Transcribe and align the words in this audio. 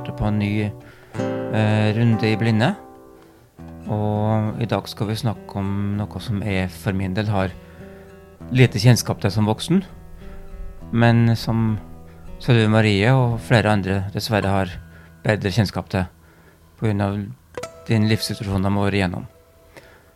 starte 0.00 0.16
på 0.16 0.24
en 0.24 0.38
ny 0.38 0.52
eh, 0.64 1.88
runde 1.96 2.24
i 2.24 2.36
blinde. 2.40 2.70
Og 3.92 4.60
i 4.62 4.68
dag 4.68 4.86
skal 4.88 5.10
vi 5.10 5.16
snakke 5.18 5.58
om 5.60 5.98
noe 5.98 6.22
som 6.24 6.40
jeg 6.40 6.70
for 6.72 6.96
min 6.96 7.12
del 7.16 7.28
har 7.28 7.52
lite 8.50 8.80
kjennskap 8.80 9.20
til 9.20 9.32
som 9.34 9.48
voksen, 9.48 9.82
men 10.92 11.36
som 11.36 11.76
Sølve 12.40 12.70
Marie 12.72 13.12
og 13.12 13.36
flere 13.44 13.74
andre 13.74 13.98
dessverre 14.14 14.48
har 14.48 14.72
bedre 15.20 15.52
kjennskap 15.52 15.90
til 15.92 16.08
pga. 16.80 17.10
din 17.86 18.08
livssituasjon 18.08 18.62
de 18.62 18.72
har 18.72 18.84
vært 18.84 18.94
igjennom. 18.94 19.26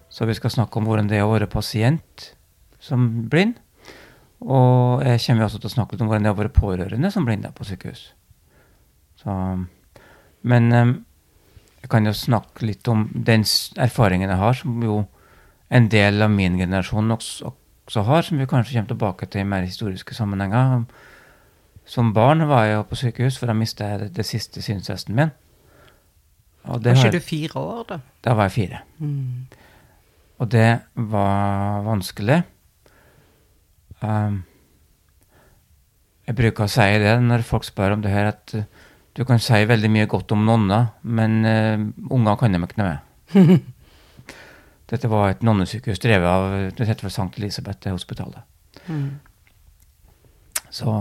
Så 0.09 0.25
vi 0.25 0.35
skal 0.35 0.51
snakke 0.51 0.79
om 0.79 0.85
hvordan 0.87 1.09
det 1.09 1.19
er 1.19 1.27
å 1.27 1.33
være 1.35 1.51
pasient 1.51 2.33
som 2.81 3.29
blind. 3.29 3.59
Og 4.41 5.05
jeg 5.05 5.21
kommer 5.27 5.45
også 5.45 5.59
til 5.59 5.69
å 5.69 5.77
snakke 5.77 5.93
litt 5.93 6.03
om 6.03 6.09
hvordan 6.09 6.23
det 6.25 6.31
er 6.31 6.37
å 6.37 6.41
være 6.41 6.57
pårørende 6.57 7.11
som 7.11 7.27
blinde 7.27 7.53
på 7.53 7.65
sykehus. 7.65 8.15
Så, 9.25 9.35
men 10.45 10.71
um, 10.73 10.95
jeg 11.85 11.91
kan 11.93 12.07
jo 12.09 12.15
snakke 12.17 12.65
litt 12.65 12.89
om 12.89 13.09
den 13.13 13.45
erfaringen 13.81 14.31
jeg 14.31 14.41
har, 14.41 14.57
som 14.57 14.85
jo 14.85 15.03
en 15.75 15.89
del 15.93 16.23
av 16.25 16.31
min 16.33 16.59
generasjon 16.61 17.13
også, 17.13 17.51
også 17.89 18.05
har, 18.09 18.23
som 18.25 18.41
vi 18.41 18.47
kanskje 18.49 18.79
kommer 18.79 18.93
tilbake 18.93 19.29
til 19.29 19.43
i 19.43 19.49
mer 19.49 19.67
historiske 19.67 20.17
sammenhenger. 20.17 20.85
Som 21.85 22.15
barn 22.17 22.47
var 22.49 22.65
jeg 22.69 22.87
på 22.89 22.97
sykehus, 22.97 23.37
for 23.41 23.51
da 23.51 23.57
mista 23.57 23.91
jeg 23.91 24.01
det, 24.01 24.13
det 24.17 24.25
siste 24.29 24.63
synstesten 24.65 25.17
min. 25.19 25.35
Og 26.65 26.81
var 26.81 26.97
ikke 26.97 27.19
du 27.19 27.21
fire 27.21 27.61
år, 27.61 27.85
da? 27.91 27.99
Da 28.25 28.33
var 28.39 28.49
jeg 28.49 28.57
fire. 28.57 28.81
Mm. 28.99 29.45
Og 30.41 30.51
det 30.53 30.71
var 30.95 31.85
vanskelig. 31.85 32.41
Um, 34.01 34.41
jeg 36.25 36.37
bruker 36.41 36.65
å 36.65 36.73
si 36.73 36.89
det 37.05 37.19
når 37.21 37.45
folk 37.45 37.69
spør 37.69 37.99
om 37.99 38.05
det 38.05 38.15
her, 38.15 38.33
at 38.33 38.57
uh, 38.57 38.65
du 39.15 39.23
kan 39.25 39.39
si 39.43 39.61
veldig 39.71 39.91
mye 39.95 40.09
godt 40.11 40.33
om 40.35 40.43
nonner, 40.47 40.91
men 41.03 41.37
uh, 41.47 41.85
unger 42.15 42.39
kan 42.41 42.55
de 42.55 42.61
ikke 42.63 42.81
noe 42.81 42.91
med. 42.91 43.69
Dette 44.91 45.11
var 45.11 45.31
et 45.31 45.45
nonnesykehus 45.47 46.03
drevet 46.03 46.29
av 46.29 46.75
det 46.77 46.89
heter 46.89 47.07
vel 47.07 47.15
St. 47.15 47.31
Elisabeth-hospitalet. 47.41 48.45
Mm. 48.91 49.07
Så 50.75 50.97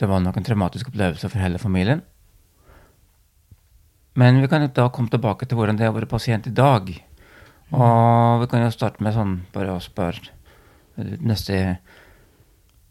det 0.00 0.08
var 0.10 0.20
nok 0.24 0.36
en 0.36 0.46
traumatisk 0.46 0.90
opplevelse 0.90 1.28
for 1.30 1.40
hele 1.40 1.60
familien. 1.62 2.02
Men 4.16 4.40
vi 4.40 4.48
kan 4.48 4.64
da 4.72 4.88
komme 4.88 5.12
tilbake 5.12 5.46
til 5.46 5.60
hvordan 5.60 5.76
det 5.76 5.86
er 5.86 5.92
å 5.92 5.96
være 5.98 6.08
pasient 6.08 6.48
i 6.48 6.54
dag. 6.56 6.88
Og 7.76 8.42
vi 8.42 8.48
kan 8.50 8.64
jo 8.64 8.72
starte 8.72 9.04
med 9.04 9.14
sånn, 9.16 9.38
bare 9.52 9.74
å 9.76 9.82
spørre 9.82 10.32
neste 10.96 11.76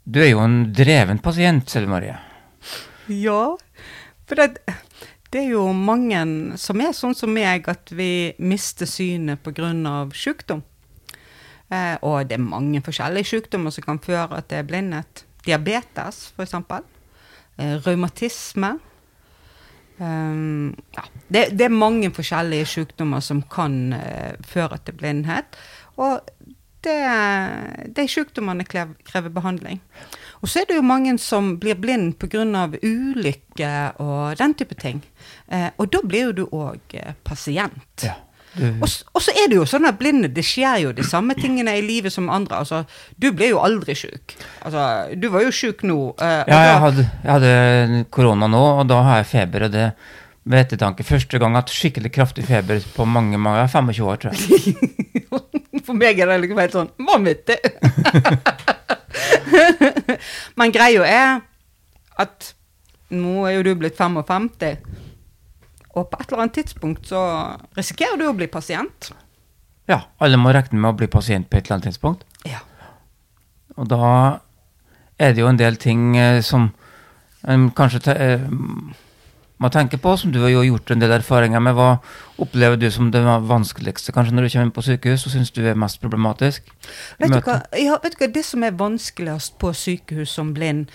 Du 0.06 0.19
er 0.22 0.30
jo 0.30 0.44
en 0.44 0.67
dreven 0.78 1.17
pasient, 1.23 1.69
Selv 1.69 1.90
Marie. 1.90 2.14
Ja, 3.09 3.56
for 4.26 4.40
det, 4.40 4.62
det, 5.31 5.42
er 5.42 5.52
jo 5.54 5.68
mange 5.73 6.22
som 6.62 6.81
er 6.81 6.95
sånn 6.98 7.16
som 7.18 7.34
meg, 7.34 7.68
at 7.70 7.92
vi 7.94 8.34
mister 8.40 8.90
synet 8.90 9.44
pga. 9.45 9.72
sykdom. 10.14 10.63
Eh, 11.69 11.96
og 12.06 12.28
det 12.30 12.38
er 12.38 12.44
mange 12.44 12.81
forskjellige 12.85 13.31
sykdommer 13.35 13.74
som 13.74 13.85
kan 13.85 14.02
føre 14.02 14.41
til 14.50 14.66
blindhet. 14.68 15.25
Diabetes, 15.46 16.34
f.eks. 16.38 16.58
Eh, 17.58 17.78
reumatisme. 17.85 18.75
Um, 19.96 20.75
ja. 20.91 21.06
det, 21.31 21.46
det, 21.56 21.69
er 21.69 21.72
mange 21.72 22.09
forskjellige 22.12 22.66
sykdommer 22.68 23.22
som 23.24 23.40
kan 23.47 23.94
uh, 23.96 24.34
føre 24.44 24.81
til 24.84 24.97
blindhet. 25.00 25.56
Og 25.96 26.19
det, 26.85 27.00
de 27.97 28.06
sykdommene 28.09 28.66
krever, 28.68 29.31
behandling. 29.34 29.81
Og 30.41 30.51
så 30.51 30.62
er 30.62 30.69
det 30.69 30.78
jo 30.78 30.85
mange 30.85 31.16
som 31.22 31.56
blir 31.62 31.78
blind 31.79 32.16
pga. 32.22 32.44
ulykke 32.84 33.73
og 34.03 34.38
den 34.38 34.53
type 34.53 34.75
ting. 34.75 35.01
Uh, 35.51 35.69
og 35.78 35.90
da 35.91 36.01
blir 36.03 36.29
jo 36.29 36.31
du 36.31 36.46
òg 36.51 36.97
uh, 37.00 37.13
pasient. 37.23 38.03
Ja. 38.03 38.16
Og, 38.56 38.88
og, 39.12 39.19
så 39.19 39.34
er 39.35 39.50
det 39.51 39.57
jo 39.57 39.66
sånn 39.68 39.88
at 39.88 39.97
blinde 40.00 40.29
det 40.31 40.46
skjer 40.47 40.85
jo 40.85 40.91
de 40.96 41.03
samme 41.03 41.35
tingene 41.35 41.73
i 41.75 41.84
livet 41.84 42.13
som 42.13 42.29
andre. 42.31 42.62
Altså, 42.62 42.84
du 43.19 43.31
ble 43.35 43.50
jo 43.52 43.59
aldri 43.59 43.97
sjuk. 44.00 44.38
Altså, 44.63 44.85
du 45.19 45.28
var 45.34 45.44
jo 45.44 45.52
sjuk 45.56 45.84
nå. 45.84 45.97
Uh, 46.22 46.44
ja, 46.47 46.62
jeg 46.69 46.78
hadde, 46.85 47.07
jeg 47.23 47.31
hadde, 47.34 48.06
korona 48.16 48.47
nå, 48.52 48.63
og 48.79 48.88
da 48.91 49.02
har 49.09 49.19
jeg 49.23 49.31
feber. 49.34 49.67
og 49.67 49.75
det 49.75 49.90
ved 50.45 50.61
ettertanke 50.61 51.06
første 51.06 51.39
gang 51.41 51.57
hatt 51.57 51.73
skikkelig 51.73 52.11
kraftig 52.13 52.45
feber 52.45 52.83
på 52.95 53.07
mange, 53.09 53.38
mange 53.41 53.66
25 53.72 54.06
år, 54.06 54.19
tror 54.22 54.35
jeg. 54.35 54.75
For 55.85 55.97
meg 55.97 56.19
er 56.22 56.29
det 56.29 56.38
liksom 56.44 56.61
helt 56.61 56.75
sånn 56.75 56.91
vanvittig. 57.06 57.57
Men 60.57 60.73
greia 60.73 61.05
er 61.09 61.41
at 62.22 62.53
nå 63.13 63.45
er 63.45 63.57
jo 63.57 63.66
du 63.67 63.73
blitt 63.81 63.97
55. 63.97 64.50
Og 65.95 66.09
på 66.09 66.19
et 66.19 66.25
eller 66.28 66.45
annet 66.45 66.57
tidspunkt 66.57 67.09
så 67.11 67.22
risikerer 67.78 68.19
du 68.19 68.28
å 68.29 68.35
bli 68.38 68.47
pasient. 68.51 69.11
Ja, 69.89 70.01
alle 70.17 70.39
må 70.41 70.53
regne 70.55 70.79
med 70.79 70.94
å 70.94 70.97
bli 70.97 71.09
pasient 71.11 71.50
på 71.50 71.59
et 71.59 71.67
eller 71.67 71.78
annet 71.78 71.91
tidspunkt. 71.91 72.25
Ja. 72.50 72.63
Og 73.78 73.89
da 73.91 74.07
er 75.22 75.35
det 75.35 75.44
jo 75.44 75.50
en 75.51 75.59
del 75.59 75.78
ting 75.79 76.16
eh, 76.19 76.41
som 76.44 76.72
um, 77.47 77.69
kanskje 77.75 78.01
te, 78.07 78.16
eh, 78.16 78.47
må 79.57 79.69
tenke 79.71 79.97
på, 80.01 80.16
som 80.19 80.33
du 80.35 80.41
har 80.43 80.51
jo 80.51 80.63
gjort 80.66 80.91
en 80.91 81.03
del 81.03 81.13
erfaringer 81.16 81.61
med. 81.63 81.77
Hva 81.77 81.89
opplever 82.43 82.79
du 82.79 82.89
som 82.91 83.11
det 83.11 83.21
vanskeligste 83.23 84.11
kanskje 84.16 84.35
når 84.35 84.47
du 84.47 84.51
kommer 84.53 84.67
inn 84.67 84.73
på 84.75 84.83
sykehus, 84.85 85.27
og 85.27 85.35
syns 85.35 85.53
du 85.55 85.61
er 85.63 85.79
mest 85.79 86.01
problematisk? 86.03 86.67
Vet 87.21 87.31
du, 87.31 87.39
hva, 87.45 87.61
ja, 87.79 87.99
vet 88.03 88.17
du 88.17 88.23
hva, 88.23 88.31
Det 88.35 88.43
som 88.45 88.66
er 88.67 88.75
vanskeligst 88.75 89.55
på 89.61 89.71
sykehus 89.73 90.35
som 90.35 90.51
blind, 90.55 90.89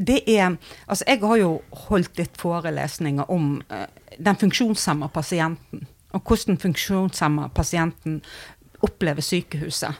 det 0.00 0.22
er 0.30 0.56
Altså, 0.86 1.04
jeg 1.06 1.20
har 1.20 1.36
jo 1.36 1.50
holdt 1.88 2.18
litt 2.18 2.38
forelesninger 2.40 3.30
om 3.30 3.58
uh, 3.72 3.86
den 4.18 4.38
funksjonshemma 4.38 5.10
pasienten. 5.12 5.86
Og 6.14 6.22
hvordan 6.26 6.58
funksjonshemma 6.58 7.50
pasienten 7.54 8.22
opplever 8.82 9.22
sykehuset. 9.22 9.98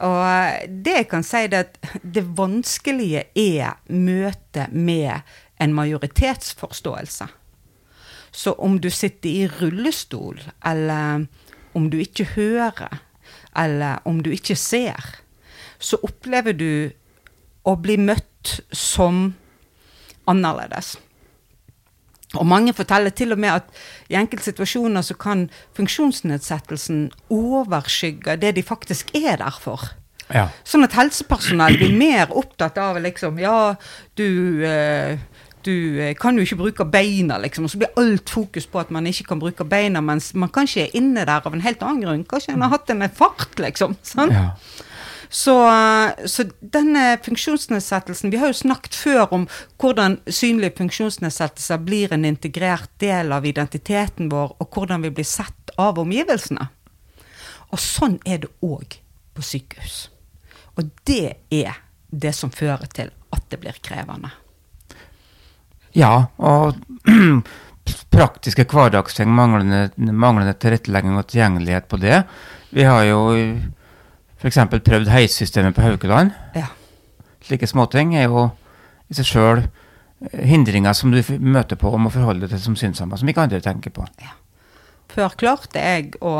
Og 0.00 0.20
eh, 0.24 0.64
det 0.68 0.94
jeg 0.96 1.08
kan 1.10 1.24
si, 1.26 1.44
det 1.52 1.58
at 1.66 1.90
det 2.00 2.24
vanskelige 2.38 3.26
er 3.36 3.76
møtet 3.92 4.72
med 4.72 5.20
en 5.60 5.74
majoritetsforståelse. 5.76 7.28
Så 8.30 8.52
om 8.52 8.78
du 8.80 8.90
sitter 8.90 9.28
i 9.28 9.48
rullestol, 9.48 10.40
eller 10.64 11.26
om 11.74 11.90
du 11.90 11.98
ikke 12.00 12.24
hører, 12.36 13.02
eller 13.56 14.00
om 14.08 14.22
du 14.22 14.30
ikke 14.30 14.56
ser, 14.56 15.04
så 15.78 15.98
opplever 16.06 16.56
du 16.56 16.72
å 17.66 17.76
bli 17.76 17.96
møtt 18.00 18.60
som 18.72 19.32
annerledes. 20.30 20.96
Og 22.38 22.46
mange 22.46 22.72
forteller 22.76 23.10
til 23.10 23.34
og 23.34 23.40
med 23.42 23.56
at 23.56 23.80
i 24.10 24.14
enkelte 24.18 24.52
situasjoner 24.52 25.02
så 25.02 25.16
kan 25.18 25.48
funksjonsnedsettelsen 25.78 27.08
overskygge 27.34 28.36
det 28.38 28.54
de 28.58 28.62
faktisk 28.62 29.10
er 29.18 29.40
der 29.40 29.58
for. 29.58 29.90
Ja. 30.30 30.46
Sånn 30.62 30.86
at 30.86 30.94
helsepersonell 30.94 31.74
blir 31.80 31.96
mer 31.98 32.30
opptatt 32.38 32.78
av 32.78 33.00
liksom 33.02 33.40
Ja, 33.42 33.74
du 34.14 34.62
eh, 34.62 35.18
du 35.66 36.00
eh, 36.02 36.14
kan 36.18 36.36
jo 36.38 36.44
ikke 36.44 36.58
bruke 36.60 36.86
beina, 36.88 37.38
liksom. 37.42 37.66
Og 37.66 37.72
så 37.72 37.80
blir 37.80 37.96
alt 38.00 38.30
fokus 38.30 38.66
på 38.70 38.80
at 38.82 38.92
man 38.94 39.08
ikke 39.08 39.28
kan 39.32 39.40
bruke 39.42 39.66
beina, 39.68 40.02
mens 40.04 40.32
man 40.34 40.52
kanskje 40.52 40.86
er 40.86 40.96
inne 40.98 41.26
der 41.26 41.46
av 41.46 41.54
en 41.54 41.64
helt 41.64 41.82
annen 41.86 42.04
grunn. 42.04 42.28
Kanskje 42.28 42.54
en 42.54 42.64
har 42.66 42.72
hatt 42.74 42.92
en 42.92 43.06
fart, 43.14 43.58
liksom. 43.60 43.96
Sånn? 44.06 44.32
Ja. 44.34 44.46
Så, 45.30 45.54
så, 46.26 46.44
denne 46.58 47.12
funksjonsnedsettelsen 47.22 48.32
Vi 48.32 48.38
har 48.40 48.50
jo 48.50 48.56
snakket 48.58 48.96
før 48.98 49.34
om 49.36 49.44
hvordan 49.78 50.16
synlige 50.26 50.74
funksjonsnedsettelser 50.80 51.78
blir 51.86 52.10
en 52.10 52.26
integrert 52.26 52.90
del 52.98 53.30
av 53.30 53.46
identiteten 53.46 54.32
vår, 54.32 54.56
og 54.58 54.74
hvordan 54.74 55.06
vi 55.06 55.12
blir 55.14 55.28
sett 55.28 55.70
av 55.78 56.02
omgivelsene. 56.02 56.66
Og 57.70 57.78
sånn 57.78 58.18
er 58.26 58.42
det 58.42 58.50
òg 58.66 58.98
på 59.36 59.46
sykehus. 59.46 60.08
Og 60.74 60.90
det 61.06 61.38
er 61.54 61.78
det 62.10 62.34
som 62.34 62.50
fører 62.50 62.90
til 62.90 63.14
at 63.30 63.46
det 63.52 63.60
blir 63.62 63.78
krevende. 63.86 64.32
Ja, 65.96 66.30
og 66.38 66.78
praktiske 68.14 68.66
hverdagsting, 68.70 69.30
manglende, 69.34 69.88
manglende 69.96 70.54
tilrettelegging 70.58 71.18
og 71.18 71.26
tilgjengelighet 71.30 71.88
på 71.90 71.98
det. 72.02 72.22
Vi 72.70 72.86
har 72.86 73.04
jo 73.08 73.20
f.eks. 74.40 74.58
prøvd 74.70 75.10
heissystemet 75.10 75.74
på 75.76 75.84
Haukeland. 75.84 76.34
Ja. 76.54 76.68
Slike 77.44 77.66
småting 77.66 78.14
er 78.18 78.28
jo 78.28 78.50
i 79.10 79.16
seg 79.18 79.26
sjøl 79.26 79.62
eh, 79.64 80.44
hindringer 80.46 80.94
som 80.94 81.14
du 81.14 81.18
møter 81.40 81.78
på 81.80 81.90
og 81.90 82.04
må 82.04 82.12
forholde 82.14 82.46
deg 82.46 82.54
til 82.54 82.62
som 82.68 82.76
synshemma, 82.78 83.18
som 83.18 83.30
ikke 83.30 83.48
andre 83.48 83.62
tenker 83.64 83.94
på. 83.94 84.06
Ja. 84.22 84.36
Før 85.10 85.34
klarte 85.38 85.82
jeg 85.82 86.14
å, 86.22 86.36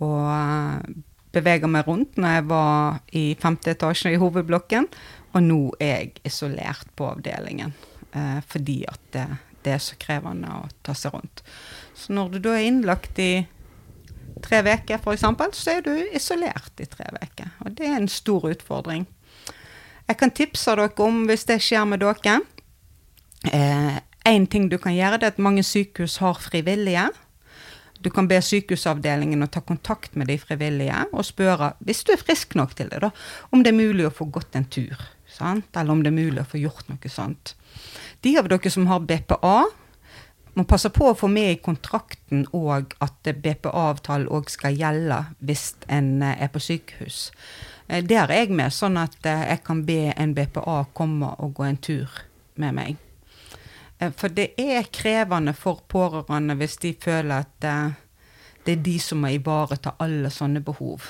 å 0.00 0.10
eh, 0.32 0.96
bevege 1.36 1.68
meg 1.68 1.90
rundt 1.90 2.16
når 2.16 2.38
jeg 2.38 2.48
var 2.48 3.02
i 3.12 3.26
femte 3.40 3.76
etasje 3.76 4.14
i 4.14 4.22
hovedblokken, 4.22 4.88
og 5.36 5.44
nå 5.44 5.60
er 5.76 5.92
jeg 5.92 6.14
isolert 6.32 6.88
på 6.96 7.10
avdelingen 7.12 7.74
eh, 8.16 8.38
fordi 8.48 8.80
at 8.88 9.02
det, 9.14 9.26
det, 9.62 9.74
er 9.76 9.82
så 9.82 9.98
krevende 10.00 10.52
å 10.52 10.64
ta 10.86 10.94
seg 10.96 11.14
rundt. 11.16 11.44
Så 11.94 12.16
når 12.16 12.34
du 12.34 12.40
da 12.48 12.56
er 12.56 12.70
innlagt 12.70 13.20
i 13.22 13.46
tre 14.44 14.62
uker 14.64 15.00
f.eks., 15.00 15.26
så 15.58 15.76
er 15.76 15.84
du 15.84 15.92
isolert 16.16 16.82
i 16.82 16.88
tre 16.90 17.08
uker. 17.14 17.52
Og 17.64 17.76
det 17.78 17.88
er 17.88 18.00
en 18.00 18.10
stor 18.10 18.48
utfordring. 18.50 19.06
Jeg 20.06 20.18
kan 20.20 20.30
tipse 20.30 20.74
dere 20.78 20.92
om, 21.02 21.24
hvis 21.26 21.46
det 21.48 21.58
skjer 21.64 21.86
med 21.88 22.04
dere, 22.04 22.40
eh, 23.52 24.02
En 24.26 24.46
ting 24.50 24.64
du 24.66 24.74
kan 24.82 24.90
gjøre, 24.90 25.20
det 25.20 25.26
er 25.26 25.34
at 25.36 25.38
mange 25.38 25.62
sykehus 25.62 26.16
har 26.18 26.34
frivillige. 26.42 27.04
Du 28.02 28.10
kan 28.10 28.26
be 28.26 28.40
sykehusavdelingen 28.42 29.44
å 29.44 29.48
ta 29.50 29.60
kontakt 29.62 30.16
med 30.18 30.26
de 30.26 30.36
frivillige 30.38 31.04
og 31.12 31.24
spørre, 31.28 31.72
hvis 31.78 32.02
du 32.02 32.12
er 32.12 32.20
frisk 32.20 32.56
nok 32.58 32.74
til 32.74 32.90
det, 32.90 33.04
da, 33.04 33.12
om 33.54 33.62
det 33.62 33.72
er 33.72 33.78
mulig 33.78 34.08
å 34.08 34.14
få 34.14 34.26
gått 34.34 34.58
en 34.58 34.66
tur. 34.66 34.98
Sant? 35.36 35.68
Eller 35.76 35.92
om 35.92 36.02
det 36.02 36.12
er 36.12 36.16
mulig 36.16 36.42
å 36.42 36.48
få 36.48 36.60
gjort 36.62 36.88
noe 36.88 37.12
sånt. 37.12 37.54
De 38.24 38.36
av 38.40 38.48
dere 38.48 38.72
som 38.72 38.88
har 38.90 39.04
BPA, 39.04 39.58
må 40.56 40.64
passe 40.64 40.88
på 40.88 41.10
å 41.10 41.16
få 41.16 41.28
med 41.28 41.50
i 41.52 41.60
kontrakten 41.60 42.46
òg 42.56 42.94
at 43.04 43.28
BPA-avtalen 43.28 44.30
òg 44.32 44.48
skal 44.48 44.78
gjelde 44.78 45.18
hvis 45.44 45.74
en 45.92 46.22
eh, 46.24 46.38
er 46.46 46.48
på 46.52 46.62
sykehus. 46.64 47.26
Det 47.86 48.06
Der 48.08 48.32
er 48.32 48.46
jeg 48.46 48.56
med, 48.56 48.72
sånn 48.72 48.96
at 48.96 49.20
eh, 49.28 49.44
jeg 49.50 49.62
kan 49.66 49.84
be 49.84 50.14
en 50.16 50.32
BPA 50.34 50.78
komme 50.96 51.34
og 51.44 51.58
gå 51.58 51.68
en 51.68 51.76
tur 51.76 52.22
med 52.56 52.72
meg. 52.78 52.96
Eh, 54.00 54.12
For 54.16 54.32
det 54.32 54.54
er 54.56 54.88
krevende 54.88 55.52
for 55.52 55.84
pårørende 55.88 56.56
hvis 56.56 56.80
de 56.80 56.94
føler 57.04 57.44
at 57.44 57.68
eh, 57.68 57.94
det 58.64 58.78
er 58.78 58.84
de 58.88 58.98
som 58.98 59.20
må 59.22 59.36
ivareta 59.36 59.94
alle 60.02 60.32
sånne 60.32 60.64
behov 60.64 61.04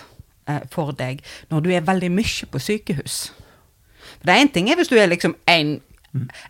eh, 0.51 0.67
for 0.71 0.91
deg, 0.93 1.23
når 1.51 1.63
du 1.65 1.71
er 1.73 1.87
veldig 1.87 2.11
mye 2.13 2.51
på 2.51 2.61
sykehus. 2.61 3.31
For 4.19 4.29
det 4.29 4.35
er 4.35 4.45
én 4.45 4.53
ting 4.53 4.73
hvis 4.75 4.93
du 4.93 4.97
er 4.99 5.13
liksom 5.13 5.37
en 5.51 5.77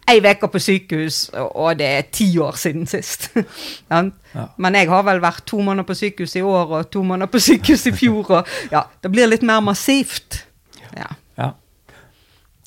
Ei 0.07 0.21
uke 0.23 0.49
på 0.53 0.61
sykehus, 0.63 1.31
og 1.35 1.79
det 1.81 1.87
er 1.87 2.09
ti 2.15 2.29
år 2.39 2.55
siden 2.61 2.87
sist. 2.87 3.31
Ja. 4.37 4.51
Men 4.61 4.75
jeg 4.77 4.91
har 4.91 5.01
vel 5.07 5.23
vært 5.25 5.47
to 5.49 5.63
måneder 5.65 5.87
på 5.89 5.95
sykehus 5.97 6.35
i 6.37 6.43
år 6.45 6.73
og 6.77 6.91
to 6.93 7.01
måneder 7.03 7.31
på 7.33 7.41
sykehus 7.41 7.87
i 7.89 7.93
fjor. 7.97 8.27
Og 8.37 8.51
ja, 8.69 8.83
det 9.01 9.09
blir 9.11 9.31
litt 9.31 9.43
mer 9.47 9.63
massivt. 9.65 10.43
Ja. 10.93 11.07
Ja. 11.41 11.47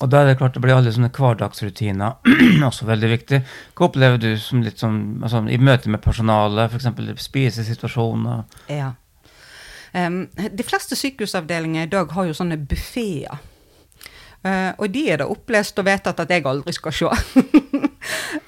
Og 0.02 0.10
da 0.10 0.24
er 0.24 0.30
det 0.30 0.38
klart 0.40 0.56
det 0.56 0.62
blir 0.64 0.74
alle 0.74 0.90
sånne 0.90 1.12
hverdagsrutiner 1.14 2.18
også 2.70 2.88
veldig 2.88 3.10
viktig. 3.12 3.40
Hva 3.78 3.86
opplever 3.86 4.18
du 4.18 4.32
som 4.42 4.64
litt 4.66 4.82
sånn 4.82 5.20
altså, 5.22 5.44
i 5.46 5.60
møte 5.62 5.92
med 5.94 6.02
personalet, 6.02 6.74
f.eks. 6.74 7.22
spisesituasjoner? 7.28 8.42
Ja. 8.72 8.94
Um, 9.94 10.24
de 10.34 10.66
fleste 10.66 10.98
sykehusavdelinger 10.98 11.86
i 11.86 11.92
dag 11.94 12.10
har 12.16 12.26
jo 12.26 12.34
sånne 12.34 12.58
buffeer. 12.58 13.38
Eh, 14.40 14.70
og 14.80 14.88
de 14.92 15.02
er 15.12 15.20
da 15.20 15.26
opplest 15.28 15.78
og 15.80 15.86
vedtatt 15.88 16.22
at 16.22 16.30
jeg 16.32 16.46
aldri 16.48 16.76
skal 16.76 16.96
se. 16.96 17.10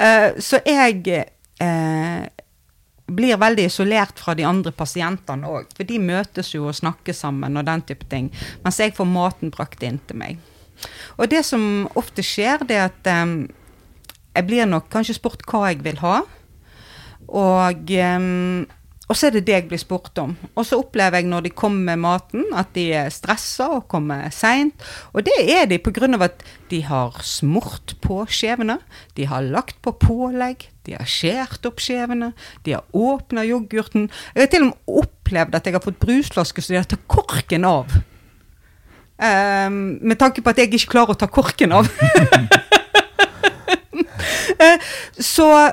Eh, 0.03 0.39
så 0.43 0.59
jeg 0.65 1.03
eh, 1.61 2.23
blir 3.13 3.39
veldig 3.39 3.67
isolert 3.69 4.19
fra 4.19 4.33
de 4.35 4.47
andre 4.49 4.73
pasientene 4.75 5.47
òg. 5.47 5.69
For 5.77 5.87
de 5.87 5.99
møtes 6.03 6.49
jo 6.55 6.65
og 6.71 6.75
snakker 6.75 7.15
sammen 7.15 7.61
og 7.61 7.67
den 7.69 7.85
type 7.87 8.09
ting. 8.11 8.31
Mens 8.65 8.81
jeg 8.81 8.95
får 8.97 9.07
maten 9.11 9.53
brakt 9.55 9.85
inn 9.87 10.01
til 10.09 10.19
meg. 10.19 10.41
Og 11.21 11.29
det 11.31 11.45
som 11.47 11.85
ofte 12.01 12.25
skjer, 12.27 12.65
det 12.67 12.81
er 12.81 12.89
at 12.89 13.13
jeg 13.13 14.49
blir 14.49 14.67
nok 14.67 14.89
kanskje 14.91 15.19
spurt 15.21 15.45
hva 15.47 15.69
jeg 15.69 15.85
vil 15.85 16.01
ha. 16.03 16.23
Og, 17.29 17.95
og 19.09 19.19
så 19.19 19.29
er 19.29 19.35
det 19.35 19.45
det 19.49 19.55
jeg 19.57 19.67
blir 19.71 19.81
spurt 19.81 20.19
om. 20.23 20.35
Og 20.55 20.67
så 20.67 20.79
opplever 20.79 21.21
jeg 21.21 21.29
når 21.31 21.47
de 21.47 21.51
kommer 21.55 21.83
med 21.91 22.03
maten, 22.05 22.45
at 22.57 22.71
de 22.77 22.87
er 22.97 23.11
stressa 23.13 23.67
og 23.77 23.89
kommer 23.91 24.29
seint. 24.35 24.85
Og 25.13 25.27
det 25.27 25.35
er 25.43 25.67
de 25.67 25.79
pga. 25.83 26.07
at 26.23 26.45
de 26.71 26.83
har 26.83 27.19
smurt 27.23 27.97
på 28.01 28.23
skjevene, 28.29 28.79
de 29.17 29.27
har 29.27 29.43
lagt 29.43 29.83
på 29.83 29.93
pålegg, 29.93 30.69
de 30.87 30.95
har 30.95 31.07
skjært 31.07 31.67
opp 31.67 31.81
skjevene, 31.81 32.33
de 32.65 32.73
har 32.73 32.85
åpna 32.93 33.45
yoghurten. 33.45 34.09
Jeg 34.35 34.43
har 34.43 34.51
til 34.51 34.63
og 34.63 34.67
med 34.73 35.03
opplevd 35.03 35.55
at 35.55 35.67
jeg 35.67 35.75
har 35.75 35.85
fått 35.85 36.01
brusflaske 36.01 36.63
så 36.63 36.73
de 36.73 36.81
har 36.81 36.89
tatt 36.89 37.07
korken 37.07 37.65
av. 37.65 37.93
Um, 39.23 39.99
med 40.03 40.19
tanke 40.19 40.43
på 40.43 40.51
at 40.51 40.59
jeg 40.59 40.73
ikke 40.73 40.97
klarer 40.97 41.15
å 41.15 41.19
ta 41.19 41.29
korken 41.31 41.73
av. 41.73 41.91
Eh, 44.63 44.79
så 45.19 45.73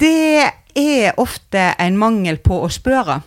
det 0.00 0.50
er 0.78 1.18
ofte 1.20 1.70
en 1.78 1.98
mangel 1.98 2.40
på 2.42 2.60
å 2.64 2.70
spørre. 2.72 3.20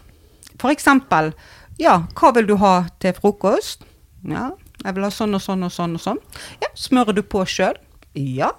Eksempel, 0.64 1.34
ja, 1.82 1.98
hva 2.16 2.32
vil 2.38 2.48
du 2.48 2.56
ha 2.62 2.86
til 3.04 3.16
frokost? 3.18 3.84
Ja, 4.30 4.52
jeg 4.84 4.96
vil 4.96 5.04
ha 5.04 5.12
sånn 5.12 5.36
og 5.36 5.42
sånn 5.44 5.66
og 5.68 5.74
sånn 5.74 5.98
og 5.98 6.04
sånn. 6.04 6.22
Ja, 6.64 6.70
smører 6.80 7.16
du 7.18 7.24
på 7.28 7.44
sjøl? 7.50 7.76
Ja, 8.16 8.52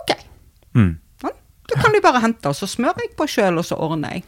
ok. 0.00 0.14
Mm. 0.78 0.94
Ja, 1.24 1.32
da 1.68 1.80
kan 1.82 1.92
du 1.92 2.00
bare 2.04 2.22
hente, 2.24 2.48
og 2.48 2.56
så 2.56 2.68
smører 2.70 3.04
jeg 3.04 3.12
på 3.18 3.28
sjøl, 3.28 3.60
og 3.60 3.68
så 3.68 3.76
ordner 3.76 4.16
jeg. 4.16 4.24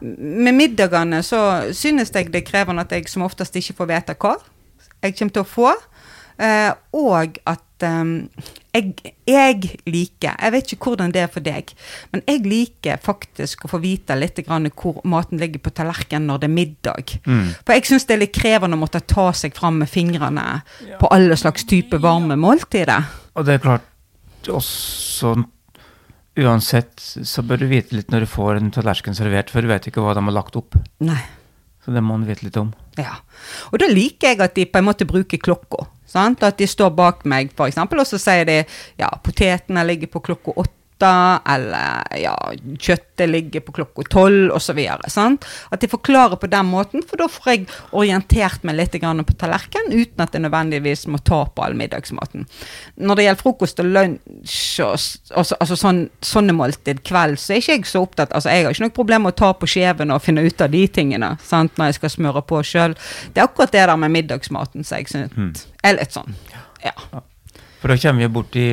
Med 0.00 0.56
middagene 0.56 1.20
så 1.26 1.42
synes 1.76 2.14
jeg 2.14 2.30
det 2.32 2.40
er 2.40 2.48
krevende 2.48 2.86
at 2.86 2.94
jeg 2.96 3.10
som 3.12 3.26
oftest 3.26 3.58
ikke 3.60 3.76
får 3.82 3.90
vite 3.90 4.16
hva 4.16 4.38
jeg 5.00 5.16
kommer 5.18 5.34
til 5.34 5.44
å 5.44 5.48
få. 5.48 5.72
Eh, 6.40 6.70
og 6.96 7.36
at 7.48 7.84
eh, 7.84 8.04
jeg, 8.70 9.12
jeg 9.26 9.56
liker 9.90 10.36
Jeg 10.36 10.52
vet 10.54 10.72
ikke 10.74 10.90
hvordan 10.92 11.12
det 11.14 11.24
er 11.24 11.30
for 11.32 11.44
deg, 11.44 11.72
men 12.12 12.22
jeg 12.28 12.42
liker 12.46 13.00
faktisk 13.02 13.64
å 13.66 13.70
få 13.72 13.80
vite 13.82 14.16
litt 14.18 14.38
grann 14.46 14.68
hvor 14.70 15.00
maten 15.08 15.40
ligger 15.42 15.62
på 15.64 15.72
tallerkenen 15.74 16.28
når 16.30 16.42
det 16.42 16.48
er 16.50 16.54
middag. 16.54 17.14
Mm. 17.26 17.46
For 17.64 17.76
jeg 17.76 17.88
syns 17.90 18.06
det 18.06 18.16
er 18.16 18.22
litt 18.24 18.36
krevende 18.36 18.78
å 18.78 18.82
måtte 18.82 19.02
ta 19.02 19.30
seg 19.36 19.56
fram 19.58 19.80
med 19.82 19.90
fingrene 19.90 20.60
på 21.00 21.10
alle 21.10 21.38
slags 21.40 21.66
type 21.68 21.98
varme 22.02 22.38
måltider. 22.40 23.10
Og 23.34 23.46
det 23.48 23.58
er 23.58 23.64
klart 23.64 24.50
også 24.50 25.36
Uansett 26.40 27.02
så 27.02 27.42
bør 27.44 27.58
du 27.60 27.66
vite 27.68 27.96
litt 27.96 28.12
når 28.12 28.22
du 28.24 28.28
får 28.30 28.60
en 28.60 28.70
tallerken 28.72 29.16
servert, 29.18 29.50
for 29.50 29.66
du 29.66 29.68
vet 29.68 29.88
ikke 29.90 30.00
hva 30.00 30.14
de 30.16 30.22
har 30.24 30.36
lagt 30.36 30.56
opp. 30.56 30.78
Nei. 31.02 31.18
Så 31.84 31.94
det 31.94 32.02
må 32.04 32.16
han 32.18 32.26
vite 32.28 32.44
litt 32.44 32.58
om. 32.60 32.74
Ja. 33.00 33.20
Og 33.72 33.80
da 33.80 33.88
liker 33.88 34.34
jeg 34.34 34.42
at 34.44 34.56
de 34.58 34.66
på 34.68 34.80
en 34.80 34.88
måte 34.90 35.08
bruker 35.08 35.40
klokka. 35.40 35.86
At 36.12 36.58
de 36.58 36.66
står 36.66 36.90
bak 36.98 37.22
meg, 37.28 37.52
eksempel, 37.54 38.02
og 38.02 38.08
så 38.08 38.18
sier 38.18 38.44
de 38.48 38.58
ja, 38.98 39.08
potetene 39.24 39.84
ligger 39.86 40.10
på 40.10 40.22
klokka 40.30 40.56
åtte, 40.58 40.79
eller 41.06 42.18
ja, 42.20 42.34
kjøttet 42.78 43.28
ligger 43.30 43.64
på 43.64 43.74
klokka 43.76 44.04
tolv, 44.10 44.50
osv. 44.56 44.78
At 44.80 45.80
de 45.80 45.90
forklarer 45.90 46.40
på 46.40 46.50
den 46.50 46.68
måten, 46.70 47.04
for 47.06 47.20
da 47.20 47.28
får 47.30 47.50
jeg 47.52 47.66
orientert 47.96 48.64
meg 48.66 48.78
litt 48.78 48.96
på 49.00 49.36
tallerkenen, 49.38 49.94
uten 49.94 50.24
at 50.24 50.34
jeg 50.34 50.44
nødvendigvis 50.44 51.06
må 51.10 51.20
ta 51.24 51.42
på 51.46 51.64
all 51.64 51.76
middagsmaten. 51.78 52.46
Når 52.96 53.16
det 53.16 53.26
gjelder 53.26 53.42
frokost 53.42 53.82
og 53.82 53.90
lunsj 53.94 54.82
og 54.84 54.96
altså, 54.96 55.56
altså 55.60 55.78
sånn, 55.78 56.02
sånne 56.24 56.56
måltid 56.56 57.02
kveld, 57.06 57.38
så 57.40 57.54
er 57.54 57.62
ikke 57.62 57.78
jeg 57.78 57.88
så 57.90 58.04
opptatt 58.04 58.32
Altså, 58.36 58.50
jeg 58.52 58.64
har 58.64 58.74
ikke 58.74 58.86
noe 58.86 58.94
problem 58.94 59.26
med 59.26 59.34
å 59.34 59.40
ta 59.40 59.50
på 59.56 59.68
skjevene 59.70 60.14
og 60.14 60.22
finne 60.24 60.44
ut 60.46 60.62
av 60.62 60.70
de 60.72 60.84
tingene 60.88 61.32
sant, 61.44 61.76
når 61.78 61.90
jeg 61.90 62.00
skal 62.00 62.14
smøre 62.16 62.44
på 62.46 62.62
sjøl. 62.66 62.96
Det 63.34 63.42
er 63.42 63.48
akkurat 63.48 63.72
det 63.74 63.86
der 63.86 63.96
med 64.00 64.14
middagsmaten 64.14 64.86
som 64.86 65.00
jeg 65.00 65.10
syns 65.12 65.66
er 65.84 65.98
litt 65.98 66.16
sånn. 66.16 66.34
Ja. 66.84 66.94
For 67.80 67.88
da 67.88 67.96
kommer 67.96 68.26
vi 68.26 68.32
bort 68.32 68.56
i 68.60 68.66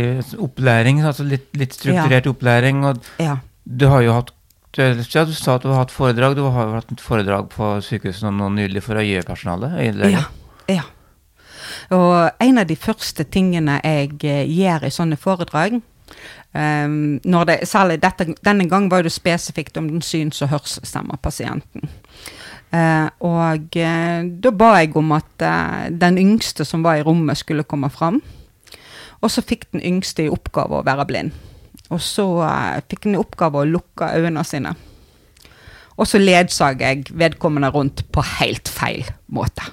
opplæring, 0.44 1.00
altså 1.06 1.24
litt, 1.28 1.48
litt 1.56 1.78
strukturert 1.78 2.28
opplæring. 2.28 2.84
Og 2.90 3.06
ja. 3.24 3.38
du 3.64 3.88
har 3.92 4.04
jo 4.04 4.18
hatt 4.18 4.34
ja, 4.78 4.92
Du 4.94 5.34
sa 5.34 5.56
at 5.56 5.64
du 5.64 5.72
har 5.72 5.86
hatt 5.86 5.96
foredrag. 5.96 6.36
Du 6.38 6.44
har 6.44 6.68
jo 6.68 6.76
hatt 6.76 6.92
et 6.92 7.02
foredrag 7.02 7.48
på 7.54 7.78
sykehuset 7.82 8.30
nå 8.36 8.52
nylig 8.54 8.84
for 8.86 9.00
øyepersonalet. 9.00 9.80
Ja, 10.12 10.28
ja. 10.70 10.84
Og 11.96 12.44
en 12.44 12.60
av 12.60 12.68
de 12.68 12.76
første 12.76 13.24
tingene 13.32 13.80
jeg 13.80 14.18
eh, 14.28 14.44
gjør 14.44 14.88
i 14.88 14.92
sånne 14.92 15.18
foredrag 15.20 15.78
um, 16.52 17.20
det, 17.24 17.58
Særlig 17.70 18.02
dette, 18.04 18.34
denne 18.44 18.68
gang 18.70 18.90
var 18.92 19.06
det 19.06 19.14
spesifikt 19.16 19.78
om 19.80 19.88
den 19.90 20.04
syns- 20.04 20.42
og 20.44 20.52
hørselshemma 20.52 21.20
pasienten. 21.24 21.88
Eh, 22.76 23.08
og 23.24 23.78
uh, 23.80 24.22
da 24.44 24.52
ba 24.52 24.74
jeg 24.82 24.96
om 25.00 25.14
at 25.16 25.48
uh, 25.48 25.88
den 25.88 26.20
yngste 26.20 26.68
som 26.68 26.84
var 26.84 27.00
i 27.00 27.06
rommet, 27.08 27.40
skulle 27.40 27.64
komme 27.64 27.90
fram. 27.90 28.20
Og 29.22 29.34
så 29.34 29.44
fikk 29.46 29.70
den 29.74 29.84
yngste 29.86 30.28
i 30.28 30.32
oppgave 30.34 30.80
å 30.80 30.86
være 30.86 31.08
blind. 31.10 31.32
Og 31.90 32.02
så 32.04 32.26
uh, 32.44 32.78
fikk 32.90 33.08
den 33.08 33.16
i 33.16 33.22
oppgave 33.22 33.64
å 33.64 33.70
lukke 33.70 34.12
øynene 34.18 34.44
sine. 34.46 34.76
Og 35.98 36.06
så 36.06 36.20
ledsager 36.22 36.92
jeg 36.92 37.18
vedkommende 37.18 37.72
rundt 37.74 38.06
på 38.14 38.22
helt 38.38 38.70
feil 38.70 39.08
måte. 39.34 39.66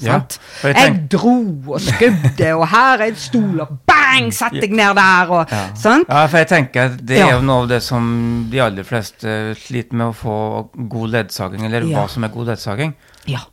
Ja, 0.00 0.20
jeg 0.64 0.76
jeg, 0.76 0.92
dro 1.12 1.34
og 1.74 1.80
skubde, 1.84 2.54
og 2.56 2.62
her 2.72 3.02
er 3.02 3.10
en 3.10 3.18
stol, 3.20 3.58
og 3.60 3.72
bang, 3.88 4.30
satt 4.32 4.56
jeg 4.56 4.72
ned 4.72 4.96
der, 4.96 5.28
og 5.28 5.50
Ja. 5.52 5.74
sant? 5.76 6.08
ja, 6.08 6.26
for 6.26 6.38
jeg 6.38 6.48
tenker 6.48 6.96
det 6.96 7.18
er 7.20 7.34
jo 7.34 7.42
noe 7.44 7.66
av 7.66 7.68
det 7.68 7.82
som 7.84 8.48
de 8.50 8.62
aller 8.64 8.82
fleste 8.82 9.54
sliter 9.60 9.98
med 10.00 10.06
å 10.06 10.16
få 10.16 10.70
god 10.88 11.10
ledsaging, 11.16 11.66
eller 11.66 11.84
hva 11.90 12.08
som 12.08 12.24
er 12.24 12.32
god 12.32 12.54
ledsaging. 12.54 12.94
Ja. 13.28 13.44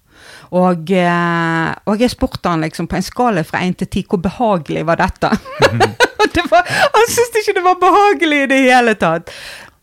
Og, 0.56 0.92
eh, 0.92 1.70
og 1.90 2.04
jeg 2.04 2.14
spurte 2.14 2.50
han 2.50 2.64
liksom 2.64 2.88
på 2.88 3.00
en 3.00 3.06
skala 3.06 3.44
fra 3.48 3.64
1 3.66 3.80
til 3.82 3.90
10, 3.90 4.06
hvor 4.10 4.22
behagelig 4.24 4.86
var 4.88 5.02
dette? 5.02 5.32
Det 6.38 6.44
var, 6.52 6.68
han 6.68 7.06
syntes 7.10 7.40
ikke 7.40 7.54
det 7.56 7.64
var 7.66 7.78
behagelig 7.82 8.40
i 8.44 8.48
det 8.52 8.58
hele 8.66 8.94
tatt. 9.00 9.32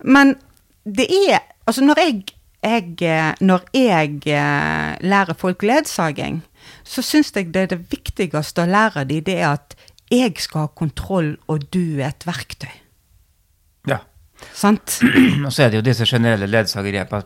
Men 0.04 0.36
det 0.84 1.08
er 1.08 1.40
Altså, 1.64 1.80
når 1.80 1.96
jeg, 1.98 2.34
jeg 2.62 2.96
eh, 3.08 3.30
Når 3.40 3.62
jeg 3.72 4.18
eh, 4.28 4.90
lærer 5.00 5.34
folk 5.34 5.62
ledsaging, 5.62 6.42
så 6.84 7.02
syns 7.02 7.32
jeg 7.34 7.54
det 7.54 7.70
det 7.70 7.78
viktigste 7.90 8.66
å 8.66 8.68
lære 8.68 9.06
dem, 9.08 9.24
det 9.24 9.38
er 9.40 9.54
at 9.54 9.74
jeg 10.12 10.36
skal 10.38 10.66
ha 10.66 10.72
kontroll, 10.76 11.34
og 11.48 11.64
du 11.72 12.00
er 12.02 12.10
et 12.10 12.26
verktøy. 12.28 12.72
Ja. 13.88 14.02
Sant? 14.52 15.00
Og 15.46 15.52
så 15.52 15.64
er 15.64 15.72
det 15.72 15.80
jo 15.80 15.86
disse 15.88 16.06
generelle 16.08 16.48
ledsagergrepene 16.50 17.24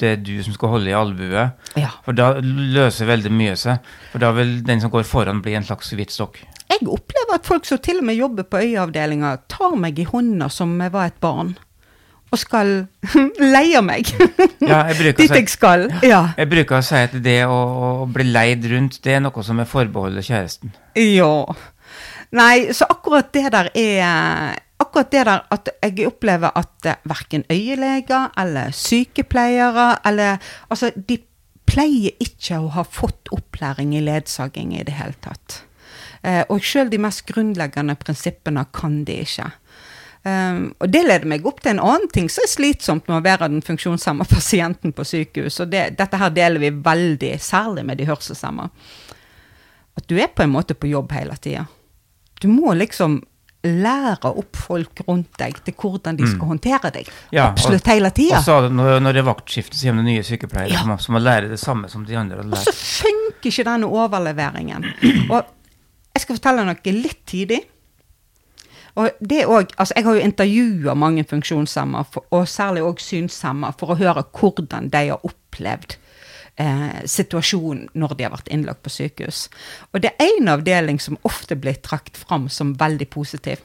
det 0.00 0.08
er 0.12 0.20
du 0.20 0.34
som 0.44 0.54
skal 0.56 0.74
holde 0.74 0.90
i 0.90 0.96
albuet. 0.96 1.56
Ja. 1.80 1.90
For 2.04 2.16
da 2.16 2.34
løser 2.42 3.08
veldig 3.08 3.32
mye 3.32 3.56
seg. 3.56 3.80
For 4.12 4.22
da 4.22 4.32
vil 4.36 4.58
den 4.66 4.82
som 4.82 4.92
går 4.92 5.06
foran, 5.08 5.40
bli 5.44 5.54
en 5.58 5.66
slags 5.66 5.92
hvitstokk. 5.96 6.42
jeg 6.70 6.86
opplever 6.86 7.34
at 7.34 7.46
folk 7.48 7.64
som 7.66 7.78
til 7.82 7.98
og 7.98 8.04
med 8.06 8.14
jobber 8.20 8.46
på 8.46 8.60
øyeavdelinga, 8.62 9.36
tar 9.48 9.74
meg 9.76 9.98
i 9.98 10.06
hånda 10.06 10.48
som 10.52 10.76
jeg 10.80 10.92
var 10.92 11.10
et 11.10 11.20
barn. 11.20 11.56
Og 12.30 12.38
skal 12.38 12.68
leie 13.54 13.80
meg 13.82 14.06
Ja, 14.62 14.84
jeg 14.92 15.14
dit 15.18 15.34
jeg 15.34 15.48
skal. 15.50 15.88
Ja. 16.06 16.28
Jeg 16.38 16.50
bruker 16.52 16.78
å 16.78 16.84
si 16.86 16.94
at 16.94 17.16
det 17.24 17.40
å, 17.48 17.58
å 18.04 18.06
bli 18.06 18.28
leid 18.30 18.68
rundt, 18.70 19.00
det 19.02 19.16
er 19.16 19.24
noe 19.24 19.42
som 19.42 19.58
er 19.58 19.66
forbeholdet 19.66 20.28
kjæresten. 20.28 20.70
Ja. 20.94 21.32
Nei, 22.38 22.70
så 22.76 22.86
akkurat 22.86 23.32
det 23.34 23.48
der 23.50 23.72
er 23.74 24.60
Akkurat 24.80 25.10
det 25.12 25.24
der 25.28 25.42
at 25.52 25.72
jeg 25.82 26.06
opplever 26.08 26.54
at 26.56 26.86
eh, 26.88 27.00
verken 27.08 27.44
øyeleger 27.52 28.30
eller 28.40 28.72
sykepleiere 28.72 29.90
eller 30.08 30.38
Altså, 30.70 30.92
de 30.96 31.18
pleier 31.70 32.16
ikke 32.18 32.58
å 32.58 32.70
ha 32.74 32.84
fått 32.84 33.30
opplæring 33.34 33.94
i 33.94 34.02
ledsaging 34.02 34.72
i 34.74 34.84
det 34.86 34.96
hele 34.98 35.14
tatt. 35.22 35.62
Eh, 36.22 36.42
og 36.48 36.64
sjøl 36.64 36.90
de 36.90 36.98
mest 37.00 37.24
grunnleggende 37.28 37.96
prinsippene 38.00 38.64
kan 38.74 39.02
de 39.04 39.20
ikke. 39.24 39.50
Um, 40.20 40.74
og 40.76 40.90
det 40.92 41.00
leder 41.06 41.24
meg 41.32 41.46
opp 41.48 41.62
til 41.64 41.72
en 41.72 41.80
annen 41.80 42.10
ting 42.12 42.26
som 42.28 42.44
er 42.44 42.50
slitsomt 42.52 43.06
med 43.08 43.22
å 43.22 43.24
være 43.24 43.46
den 43.48 43.62
funksjonshemma 43.64 44.26
pasienten 44.28 44.92
på 44.92 45.06
sykehus. 45.08 45.62
Og 45.64 45.70
det, 45.72 45.86
dette 45.96 46.20
her 46.20 46.34
deler 46.36 46.60
vi 46.60 46.74
veldig, 46.76 47.32
særlig 47.40 47.86
med 47.88 48.00
de 48.00 48.08
hørselshemma. 48.10 48.68
At 49.96 50.08
du 50.10 50.18
er 50.20 50.28
på 50.34 50.44
en 50.44 50.52
måte 50.52 50.76
på 50.76 50.90
jobb 50.90 51.14
hele 51.16 51.36
tida. 51.40 51.64
Du 52.40 52.48
må 52.52 52.74
liksom 52.76 53.20
lære 53.66 54.30
opp 54.40 54.56
folk 54.56 55.02
rundt 55.06 55.34
deg 55.38 55.58
til 55.66 55.74
hvordan 55.76 56.16
de 56.16 56.28
skal 56.30 56.48
håndtere 56.54 56.90
deg. 56.94 57.08
Mm. 57.10 57.34
Ja, 57.36 57.48
Absolutt 57.50 57.90
hele 57.92 58.10
tida. 58.16 58.38
Og 58.38 58.44
så 58.46 58.56
når, 58.72 59.00
når 59.04 59.12
det 59.16 59.20
er 59.20 59.26
vaktskifte, 59.28 59.76
så 59.76 59.90
kommer 59.90 60.06
det 60.06 60.14
nye 60.14 60.22
sykepleiere 60.24 60.72
Ja. 60.72 60.80
som, 60.84 60.94
som 60.98 61.16
må 61.18 61.20
lære 61.20 61.50
det 61.52 61.60
samme 61.60 61.90
som 61.92 62.06
de 62.08 62.16
andre 62.16 62.40
Og 62.46 62.56
så 62.56 62.72
funker 62.72 63.50
ikke 63.52 63.66
denne 63.68 63.86
overleveringen. 63.90 64.86
Og 65.34 65.44
jeg 66.14 66.24
skal 66.24 66.38
fortelle 66.40 66.64
noe 66.66 66.94
litt 66.96 67.20
tidlig. 67.28 67.60
Og 68.98 69.10
det 69.20 69.44
også, 69.46 69.74
altså 69.78 69.94
Jeg 69.96 70.04
har 70.04 70.14
jo 70.14 70.24
intervjua 70.26 70.94
mange 70.98 71.24
funksjonshemma, 71.24 72.04
og 72.30 72.48
særlig 72.48 72.82
òg 72.82 72.98
synshemma, 73.00 73.70
for 73.78 73.92
å 73.92 73.98
høre 74.00 74.24
hvordan 74.34 74.88
de 74.90 75.04
har 75.12 75.20
opplevd 75.26 75.96
eh, 76.60 77.00
situasjon 77.08 77.86
når 77.98 78.14
de 78.16 78.26
har 78.26 78.34
vært 78.34 78.50
innlagt 78.52 78.84
på 78.84 78.92
sykehus. 78.92 79.46
Og 79.92 80.04
det 80.04 80.12
er 80.12 80.34
én 80.36 80.50
avdeling 80.52 81.00
som 81.02 81.18
ofte 81.28 81.56
blir 81.58 81.80
trukket 81.80 82.20
fram 82.20 82.48
som 82.52 82.76
veldig 82.80 83.08
positiv. 83.12 83.64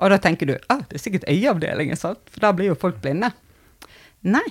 Og 0.00 0.12
da 0.12 0.20
tenker 0.22 0.48
du 0.48 0.54
ah, 0.72 0.80
det 0.88 0.96
er 0.96 1.02
sikkert 1.02 1.28
øyeavdelingen, 1.28 1.98
sant? 1.98 2.22
for 2.30 2.44
da 2.44 2.54
blir 2.56 2.72
jo 2.72 2.78
folk 2.78 3.02
blinde. 3.02 3.32
Nei. 4.24 4.46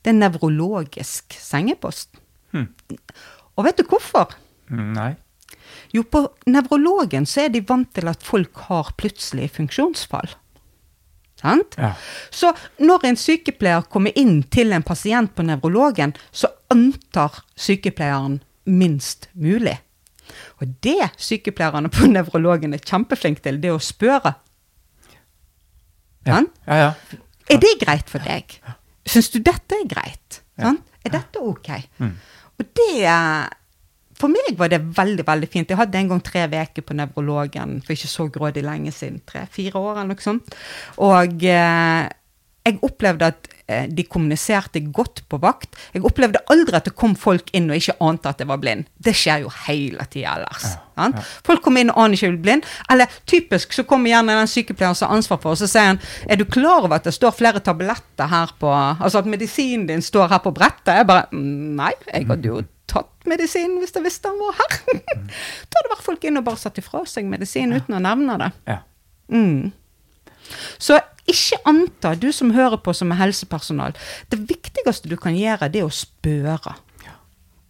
Det 0.00 0.12
er 0.12 0.20
nevrologisk 0.20 1.34
sengepost. 1.36 2.14
Hmm. 2.54 2.70
Og 3.58 3.66
vet 3.66 3.80
du 3.80 3.84
hvorfor? 3.88 4.32
Nei. 4.70 5.12
Jo, 5.94 6.04
på 6.06 6.22
nevrologen 6.50 7.26
så 7.28 7.44
er 7.44 7.52
de 7.54 7.62
vant 7.66 7.88
til 7.94 8.08
at 8.10 8.22
folk 8.24 8.62
har 8.68 8.92
plutselig 9.00 9.50
funksjonsfall. 9.58 10.30
Ja. 11.42 11.92
Så 12.30 12.52
når 12.78 13.06
en 13.10 13.18
sykepleier 13.20 13.86
kommer 13.92 14.16
inn 14.18 14.42
til 14.52 14.74
en 14.76 14.84
pasient 14.86 15.32
på 15.36 15.46
nevrologen, 15.46 16.14
så 16.32 16.52
antar 16.72 17.42
sykepleieren 17.56 18.40
minst 18.70 19.28
mulig. 19.32 19.78
Og 20.60 20.76
det 20.84 21.10
sykepleierne 21.18 21.90
på 21.92 22.06
nevrologen 22.10 22.76
er 22.76 22.84
kjempeflinke 22.84 23.42
til, 23.44 23.58
det 23.62 23.72
er 23.72 23.78
å 23.78 23.82
spørre. 23.82 24.34
Ja. 26.28 26.42
Ja, 26.66 26.76
ja. 26.76 26.90
Er 27.50 27.58
det 27.62 27.72
greit 27.80 28.12
for 28.12 28.22
deg? 28.22 28.58
Syns 29.08 29.32
du 29.32 29.40
dette 29.42 29.78
er 29.80 29.88
greit? 29.90 30.42
Er 30.60 31.14
dette 31.14 31.40
ok? 31.40 31.72
Mm. 31.98 32.12
Og 32.60 32.68
det 32.76 33.08
For 34.20 34.32
meg 34.32 34.58
var 34.60 34.72
det 34.72 34.82
veldig 34.96 35.24
veldig 35.26 35.48
fint. 35.50 35.70
Jeg 35.70 35.80
hadde 35.80 36.00
en 36.00 36.14
gang 36.14 36.22
tre 36.24 36.46
uker 36.50 36.84
på 36.84 36.96
nevrologen 36.98 37.78
for 37.84 37.96
ikke 37.96 38.10
så 38.12 38.28
grådig 38.32 38.64
lenge 38.66 38.92
siden. 38.92 39.22
Tre-fire 39.28 39.80
år 39.80 40.02
eller 40.02 40.12
noe 40.12 40.24
sånt. 40.24 40.56
Og 41.00 41.46
eh, 41.48 42.08
jeg 42.66 42.76
opplevde 42.84 43.28
at 43.32 43.48
eh, 43.70 43.86
de 43.88 44.04
kommuniserte 44.04 44.82
godt 44.92 45.22
på 45.32 45.38
vakt. 45.40 45.78
Jeg 45.94 46.04
opplevde 46.04 46.42
aldri 46.52 46.76
at 46.76 46.90
det 46.90 46.92
kom 46.98 47.14
folk 47.18 47.48
inn 47.56 47.70
og 47.72 47.80
ikke 47.80 47.96
ante 48.04 48.28
at 48.28 48.42
jeg 48.42 48.50
var 48.50 48.60
blind. 48.60 48.88
Det 49.00 49.14
skjer 49.16 49.46
jo 49.46 49.52
hele 49.64 50.04
tida 50.12 50.34
ellers. 50.36 50.66
sant? 50.98 51.22
Folk 51.46 51.64
kommer 51.64 51.80
inn 51.80 51.92
og 51.94 52.02
aner 52.04 52.18
ikke 52.18 52.28
at 52.28 52.34
de 52.34 52.40
er 52.40 52.44
blind. 52.44 52.68
Eller 52.92 53.16
typisk 53.30 53.72
så 53.76 53.86
kommer 53.88 54.12
gjerne 54.12 54.36
den 54.42 54.50
sykepleieren 54.52 54.98
som 54.98 55.08
har 55.08 55.16
ansvar 55.16 55.40
for, 55.40 55.56
og 55.56 55.62
så 55.62 55.70
sier 55.70 55.94
han 55.94 56.02
er 56.28 56.40
du 56.40 56.44
klar 56.44 56.84
over 56.84 56.98
at 56.98 57.08
det 57.08 57.16
står 57.16 57.32
flere 57.38 57.64
tabletter 57.64 58.28
her 58.30 58.52
på 58.60 58.68
Altså 58.70 59.22
at 59.22 59.30
medisinen 59.30 59.88
din 59.88 60.04
står 60.04 60.28
her 60.34 60.44
på 60.44 60.52
brettet? 60.54 60.92
Jeg 61.00 61.08
bare 61.08 61.30
«Mm, 61.32 61.80
nei, 61.80 61.94
jeg 62.12 62.28
hadde 62.28 62.52
jo 62.52 62.60
tatt 62.90 63.28
medisinen 63.30 63.78
hvis 63.80 63.94
jeg 63.96 64.04
visste 64.04 64.30
han 64.30 64.40
var 64.40 64.58
her. 64.58 65.00
da 65.00 65.80
hadde 65.80 65.92
vært 65.94 66.06
folk 66.06 66.26
inn 66.26 66.40
og 66.40 66.46
bare 66.48 66.60
satt 66.60 66.80
ifra 66.82 67.04
seg 67.08 67.28
medisin 67.30 67.74
uten 67.76 67.98
å 67.98 68.02
nevne 68.02 68.38
det. 68.42 68.52
ja. 68.70 68.80
Mm. 69.30 69.70
Så 70.82 70.96
ikke 71.30 71.60
anta, 71.68 72.16
du 72.18 72.32
som 72.34 72.50
hører 72.56 72.80
på 72.82 72.90
som 72.96 73.12
er 73.14 73.20
helsepersonal, 73.20 73.94
det 74.32 74.40
viktigste 74.48 75.10
du 75.10 75.14
kan 75.20 75.36
gjøre, 75.36 75.68
det 75.70 75.84
er 75.84 75.86
å 75.86 75.94
spørre. 75.94 76.74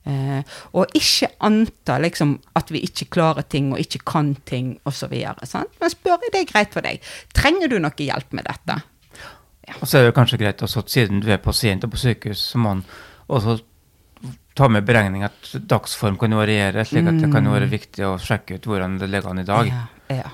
Eh, 0.09 0.41
og 0.73 0.95
ikke 0.97 1.29
anta 1.45 1.99
liksom, 2.01 2.39
at 2.57 2.71
vi 2.73 2.81
ikke 2.87 3.11
klarer 3.13 3.45
ting 3.45 3.69
og 3.75 3.83
ikke 3.83 4.01
kan 4.09 4.33
ting 4.49 4.73
osv. 4.89 5.13
Men 5.13 5.93
spør 5.93 6.17
er 6.17 6.33
det 6.33 6.47
greit 6.49 6.73
for 6.73 6.87
deg. 6.87 7.05
Trenger 7.37 7.69
du 7.69 7.77
noe 7.83 8.07
hjelp 8.07 8.33
med 8.37 8.49
dette? 8.49 8.81
Og 9.79 9.87
så 9.87 10.01
er 10.01 10.09
det 10.09 10.17
kanskje 10.17 10.41
greit 10.41 10.63
også, 10.65 10.83
at 10.83 10.91
siden 10.91 11.21
du 11.23 11.29
er 11.31 11.43
pasient 11.43 11.85
og 11.87 11.93
på 11.93 12.01
sykehus, 12.01 12.43
så 12.53 12.59
må 12.59 12.73
man 12.73 12.85
også 13.31 13.61
ta 14.61 14.69
med 14.73 14.85
beregning 14.87 15.25
at 15.27 15.55
dagsform 15.71 16.19
kan 16.21 16.37
variere, 16.37 16.85
slik 16.87 17.09
at 17.09 17.19
det 17.23 17.33
kan 17.33 17.49
være 17.51 17.71
viktig 17.71 18.05
å 18.07 18.19
sjekke 18.21 18.61
ut 18.61 18.69
hvordan 18.71 19.01
det 19.01 19.09
ligger 19.11 19.33
an 19.33 19.43
i 19.43 19.49
dag. 19.49 19.73
Ja, 19.73 20.21
ja. 20.21 20.29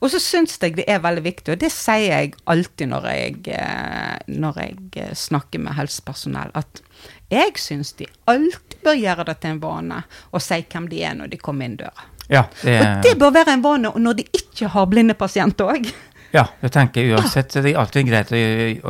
Og 0.00 0.08
så 0.12 0.20
syns 0.22 0.56
jeg 0.62 0.78
det 0.78 0.86
er 0.88 1.02
veldig 1.04 1.22
viktig, 1.24 1.54
og 1.54 1.60
det 1.60 1.68
sier 1.74 2.06
jeg 2.08 2.36
alltid 2.48 2.88
når 2.88 3.08
jeg, 3.10 3.34
eh, 3.52 4.14
når 4.32 4.60
jeg 4.62 4.76
eh, 5.02 5.10
snakker 5.16 5.60
med 5.60 5.76
helsepersonell, 5.76 6.52
at 6.56 6.80
jeg 7.30 7.52
syns 7.60 7.92
de 7.98 8.08
alltid 8.30 8.78
bør 8.84 8.96
gjøre 8.96 9.26
det 9.28 9.36
til 9.42 9.54
en 9.54 9.60
vane 9.62 10.00
å 10.32 10.40
si 10.40 10.62
hvem 10.62 10.88
de 10.90 11.02
er 11.04 11.18
når 11.18 11.34
de 11.34 11.40
kommer 11.42 11.68
inn 11.68 11.76
døra. 11.82 12.08
Ja, 12.30 12.46
det, 12.62 12.78
Og 12.78 13.04
det 13.04 13.16
bør 13.20 13.34
være 13.34 13.56
en 13.58 13.64
vane 13.64 13.92
når 13.98 14.20
de 14.22 14.26
ikke 14.38 14.70
har 14.72 14.88
blinde 14.88 15.18
pasienter 15.18 15.74
òg. 15.74 15.90
ja, 16.38 16.46
det 16.62 16.72
tenker 16.72 17.04
jeg 17.04 17.18
uansett. 17.18 17.52
Det 17.58 17.74
er 17.74 17.80
alltid 17.82 18.08
greit 18.08 18.32
å, 18.32 18.40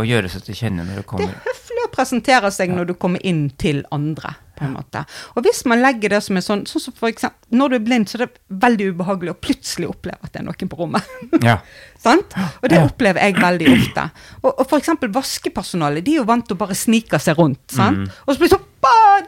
å 0.03 0.07
gjøre 0.07 0.31
seg 0.31 0.47
til 0.47 0.61
kjenne 0.63 0.87
når 0.87 1.07
kommer. 1.09 1.35
Det 1.35 1.55
er 1.55 1.59
å 1.91 1.97
presentere 1.99 2.51
seg 2.55 2.71
når 2.73 2.93
du 2.93 2.95
kommer 2.95 3.21
inn 3.27 3.49
til 3.59 3.85
andre. 3.93 4.37
på 4.61 4.67
en 4.67 4.75
måte. 4.77 5.01
Og 5.39 5.47
hvis 5.47 5.63
man 5.65 5.81
legger 5.81 6.13
det 6.13 6.19
som 6.21 6.37
en 6.37 6.45
sånn 6.45 6.63
sånn 6.69 6.83
som 6.85 6.93
for 6.93 7.09
eksempel, 7.09 7.39
Når 7.57 7.69
du 7.71 7.75
er 7.79 7.85
blind, 7.87 8.09
så 8.11 8.19
er 8.19 8.27
det 8.27 8.41
veldig 8.61 8.91
ubehagelig 8.93 9.33
å 9.33 9.39
plutselig 9.41 9.89
oppleve 9.89 10.19
at 10.21 10.35
det 10.35 10.43
er 10.43 10.45
noen 10.45 10.69
på 10.69 10.77
rommet. 10.77 11.07
Ja. 11.49 11.55
Sant? 12.01 12.35
Og 12.63 12.69
det 12.69 12.79
opplever 12.85 13.21
jeg 13.25 13.37
veldig 13.41 13.71
ofte. 13.73 14.05
Og, 14.43 14.53
og 14.61 14.75
eksempel 14.77 15.09
vaskepersonalet, 15.13 16.05
de 16.05 16.13
er 16.15 16.21
jo 16.21 16.27
vant 16.29 16.45
til 16.47 16.57
å 16.57 16.61
bare 16.61 16.77
snike 16.77 17.19
seg 17.21 17.41
rundt. 17.41 17.65
sant? 17.73 18.05
Mm. 18.05 18.21
Og 18.27 18.35
så 18.35 18.39
blir 18.43 18.51
det 18.53 18.59
sånn 18.59 18.69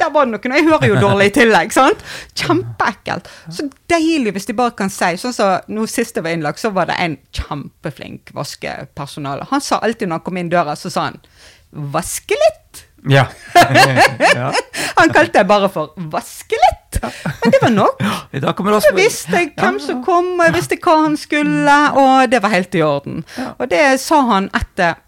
Der 0.01 0.11
var 0.13 0.25
det 0.29 0.33
noen! 0.33 0.53
Og 0.53 0.59
jeg 0.61 0.69
hører 0.69 0.89
jo 0.89 1.01
dårlig 1.01 1.27
i 1.31 1.35
tillegg. 1.41 1.73
sant? 1.73 2.05
Kjempeekkelt. 2.37 3.29
Så 3.53 3.67
deilig 3.93 4.33
hvis 4.37 4.49
de 4.49 4.57
bare 4.57 4.77
kan 4.77 4.93
si 4.93 5.17
Sånn 5.21 5.33
som 5.37 5.73
nå 5.73 5.85
sist 5.89 6.17
jeg 6.17 6.25
var 6.25 6.37
innlagt, 6.37 6.61
så 6.61 6.71
var 6.77 6.89
det 6.93 6.97
en 7.01 7.17
kjempeflink 7.33 8.33
vaskepersonale. 8.37 9.49
Han 9.51 9.61
sa 9.65 9.81
alltid 9.81 10.09
når 10.09 10.21
han 10.21 10.25
kom 10.29 10.37
inn 10.41 10.53
døra, 10.53 10.77
så 10.77 10.93
sa 10.93 11.09
han 11.11 11.21
'vaske 11.73 12.37
litt'. 12.37 12.85
Ja. 13.11 13.27
ja. 14.35 14.53
Han 14.97 15.11
kalte 15.11 15.39
det 15.39 15.45
bare 15.49 15.69
for 15.69 15.95
'vaske 15.97 16.59
litt'. 16.65 17.01
Men 17.43 17.51
det 17.51 17.63
var 17.63 17.71
nok. 17.71 18.03
Kommer 18.57 18.81
Så 18.81 18.95
visste 18.95 19.37
jeg 19.37 19.55
hvem 19.57 19.81
som 19.81 20.05
kom, 20.05 20.39
og 20.39 20.45
jeg 20.47 20.55
visste 20.55 20.79
hva 20.83 20.99
han 21.03 21.17
skulle, 21.17 21.79
og 21.99 22.31
det 22.31 22.43
var 22.43 22.55
helt 22.55 22.75
i 22.75 22.83
orden. 22.83 23.25
Og 23.59 23.71
det 23.71 24.01
sa 24.01 24.21
han 24.31 24.51
etter 24.55 25.01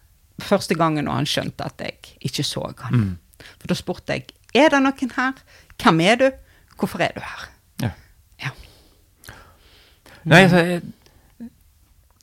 første 0.42 0.75
gangen 0.75 1.06
når 1.06 1.21
han 1.21 1.28
skjønte 1.28 1.64
at 1.64 1.85
jeg 1.85 2.16
ikke 2.21 2.42
så 2.42 2.73
han. 2.83 2.94
Mm. 2.94 3.12
For 3.61 3.71
da 3.71 3.78
spurte 3.78 4.16
jeg 4.16 4.33
er 4.54 4.71
det 4.71 4.83
noen 4.83 5.14
her. 5.16 5.38
Hvem 5.83 6.00
er 6.00 6.16
du? 6.16 6.28
Hvorfor 6.78 7.02
er 7.02 7.14
du 7.14 7.21
her? 7.23 7.49
Ja. 7.83 7.90
Ja. 8.42 8.52
Nei, 10.25 10.44
så 10.50 10.62
eh, 10.62 10.85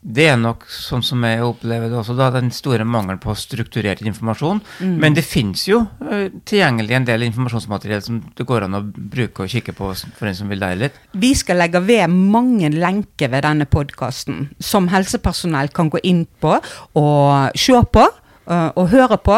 det 0.01 0.25
er 0.31 0.37
nok 0.39 0.63
sånn 0.73 1.03
som 1.05 1.21
jeg 1.27 1.43
opplever 1.45 1.91
det 1.91 1.97
også, 1.99 2.15
da, 2.17 2.31
den 2.33 2.49
store 2.53 2.85
mangelen 2.89 3.19
på 3.21 3.35
strukturert 3.37 4.01
informasjon. 4.01 4.61
Mm. 4.81 4.95
Men 5.03 5.17
det 5.17 5.23
finnes 5.27 5.67
jo 5.67 5.83
uh, 5.85 6.23
tilgjengelig 6.49 6.95
en 6.97 7.05
del 7.05 7.25
informasjonsmateriell 7.27 8.01
som 8.05 8.17
det 8.37 8.47
går 8.49 8.65
an 8.65 8.79
å 8.79 8.81
bruke 8.81 9.45
og 9.45 9.51
kikke 9.53 9.75
på 9.77 9.91
for 9.93 10.29
en 10.29 10.37
som 10.37 10.49
vil 10.49 10.61
lære 10.61 10.79
litt. 10.81 10.97
Vi 11.13 11.33
skal 11.37 11.61
legge 11.61 11.83
ved 11.85 12.09
mange 12.09 12.71
lenker 12.73 13.29
ved 13.29 13.45
denne 13.45 13.69
podkasten 13.69 14.47
som 14.57 14.89
helsepersonell 14.91 15.69
kan 15.75 15.91
gå 15.93 16.01
inn 16.09 16.25
på 16.41 16.57
og 16.97 17.61
se 17.61 17.77
på 17.93 18.07
uh, 18.07 18.71
og 18.73 18.89
høre 18.95 19.21
på, 19.21 19.37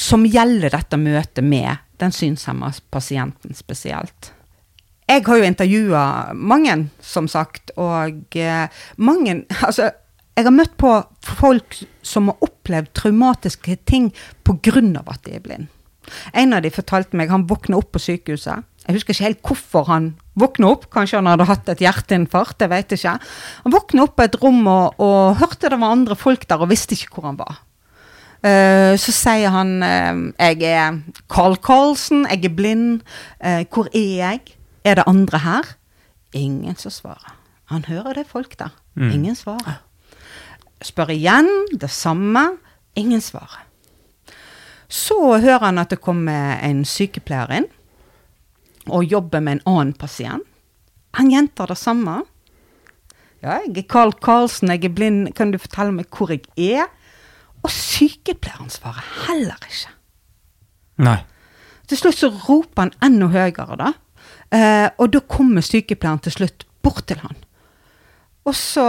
som 0.00 0.24
gjelder 0.26 0.72
dette 0.74 0.98
møtet 0.98 1.44
med 1.44 1.84
den 2.00 2.12
synshemma 2.12 2.72
pasienten 2.92 3.54
spesielt. 3.56 4.32
Jeg 5.06 5.22
har 5.26 5.38
jo 5.38 5.46
intervjua 5.46 6.02
mange, 6.34 6.74
som 7.00 7.28
sagt, 7.30 7.70
og 7.78 8.36
eh, 8.36 8.66
mange 8.98 9.44
Altså, 9.68 9.92
jeg 10.36 10.44
har 10.44 10.52
møtt 10.52 10.74
på 10.76 10.90
folk 11.24 11.78
som 12.04 12.28
har 12.28 12.42
opplevd 12.44 12.90
traumatiske 12.92 13.78
ting 13.88 14.10
pga. 14.44 14.82
at 15.06 15.22
de 15.24 15.36
er 15.36 15.40
blind. 15.40 15.68
En 16.34 16.52
av 16.52 16.62
de 16.62 16.70
fortalte 16.70 17.16
meg 17.16 17.30
han 17.30 17.46
våkna 17.48 17.78
opp 17.78 17.92
på 17.94 18.02
sykehuset. 18.02 18.66
Jeg 18.86 18.94
husker 18.94 19.14
ikke 19.14 19.24
helt 19.24 19.42
hvorfor 19.42 19.88
han 19.88 20.10
våkna 20.38 20.68
opp. 20.70 20.88
Kanskje 20.92 21.18
han 21.18 21.30
hadde 21.30 21.48
hatt 21.48 21.70
et 21.72 21.82
hjerteinfarkt, 21.82 22.60
jeg 22.62 22.70
vet 22.70 22.92
ikke. 22.94 23.16
Han 23.64 23.74
våkna 23.74 24.04
opp 24.04 24.14
på 24.18 24.26
et 24.26 24.36
rom 24.42 24.60
og, 24.70 25.00
og 25.02 25.40
hørte 25.40 25.72
det 25.72 25.80
var 25.80 25.96
andre 25.96 26.18
folk 26.18 26.46
der, 26.46 26.62
og 26.62 26.70
visste 26.70 26.94
ikke 26.94 27.16
hvor 27.16 27.30
han 27.30 27.40
var. 27.40 27.62
Uh, 28.44 28.94
så 29.00 29.10
sier 29.16 29.50
han 29.50 29.80
uh, 29.80 30.20
jeg 30.36 30.60
er 30.68 31.00
Carl 31.32 31.56
Carlsen, 31.58 32.26
jeg 32.30 32.44
er 32.46 32.54
blind. 32.54 33.00
Uh, 33.40 33.64
hvor 33.72 33.88
er 33.90 34.12
jeg? 34.20 34.55
Er 34.86 35.00
det 35.00 35.06
andre 35.10 35.42
her? 35.42 35.74
Ingen 36.36 36.76
som 36.78 36.94
svarer. 36.94 37.34
Han 37.72 37.84
hører 37.88 38.14
det 38.14 38.28
folk 38.30 38.54
der. 38.58 38.74
Mm. 38.94 39.10
Ingen 39.10 39.38
svarer. 39.38 39.80
Spør 40.84 41.10
igjen, 41.10 41.48
det 41.74 41.90
samme. 41.90 42.44
Ingen 42.94 43.20
svarer. 43.20 43.64
Så 44.86 45.18
hører 45.42 45.64
han 45.64 45.82
at 45.82 45.90
det 45.90 45.98
kommer 46.04 46.60
en 46.62 46.84
sykepleier 46.86 47.50
inn 47.56 47.66
og 48.86 49.08
jobber 49.10 49.42
med 49.42 49.56
en 49.58 49.64
annen 49.66 49.92
pasient. 49.98 50.46
Han 51.18 51.32
gjentar 51.32 51.72
det 51.72 51.78
samme. 51.80 52.20
Ja, 53.42 53.58
jeg 53.64 53.80
er 53.82 53.88
Carl 53.90 54.12
Karlsen, 54.22 54.70
jeg 54.70 54.84
er 54.86 54.94
blind, 54.94 55.32
kan 55.34 55.50
du 55.50 55.58
fortelle 55.58 55.94
meg 55.96 56.06
hvor 56.14 56.30
jeg 56.30 56.46
er? 56.54 56.86
Og 57.64 57.72
sykepleieren 57.72 58.70
svarer 58.70 59.02
heller 59.26 59.58
ikke. 59.66 59.90
Nei. 61.02 61.18
Til 61.90 61.98
slutt 61.98 62.18
så 62.20 62.30
roper 62.30 62.86
han 62.86 62.94
enda 63.02 63.28
høyere, 63.32 63.78
da. 63.80 63.90
Eh, 64.54 64.88
og 65.02 65.10
da 65.12 65.22
kommer 65.26 65.64
sykepleieren 65.64 66.22
til 66.22 66.34
slutt 66.36 66.66
bort 66.84 67.06
til 67.10 67.18
han. 67.22 67.36
Og 68.46 68.54
så, 68.54 68.84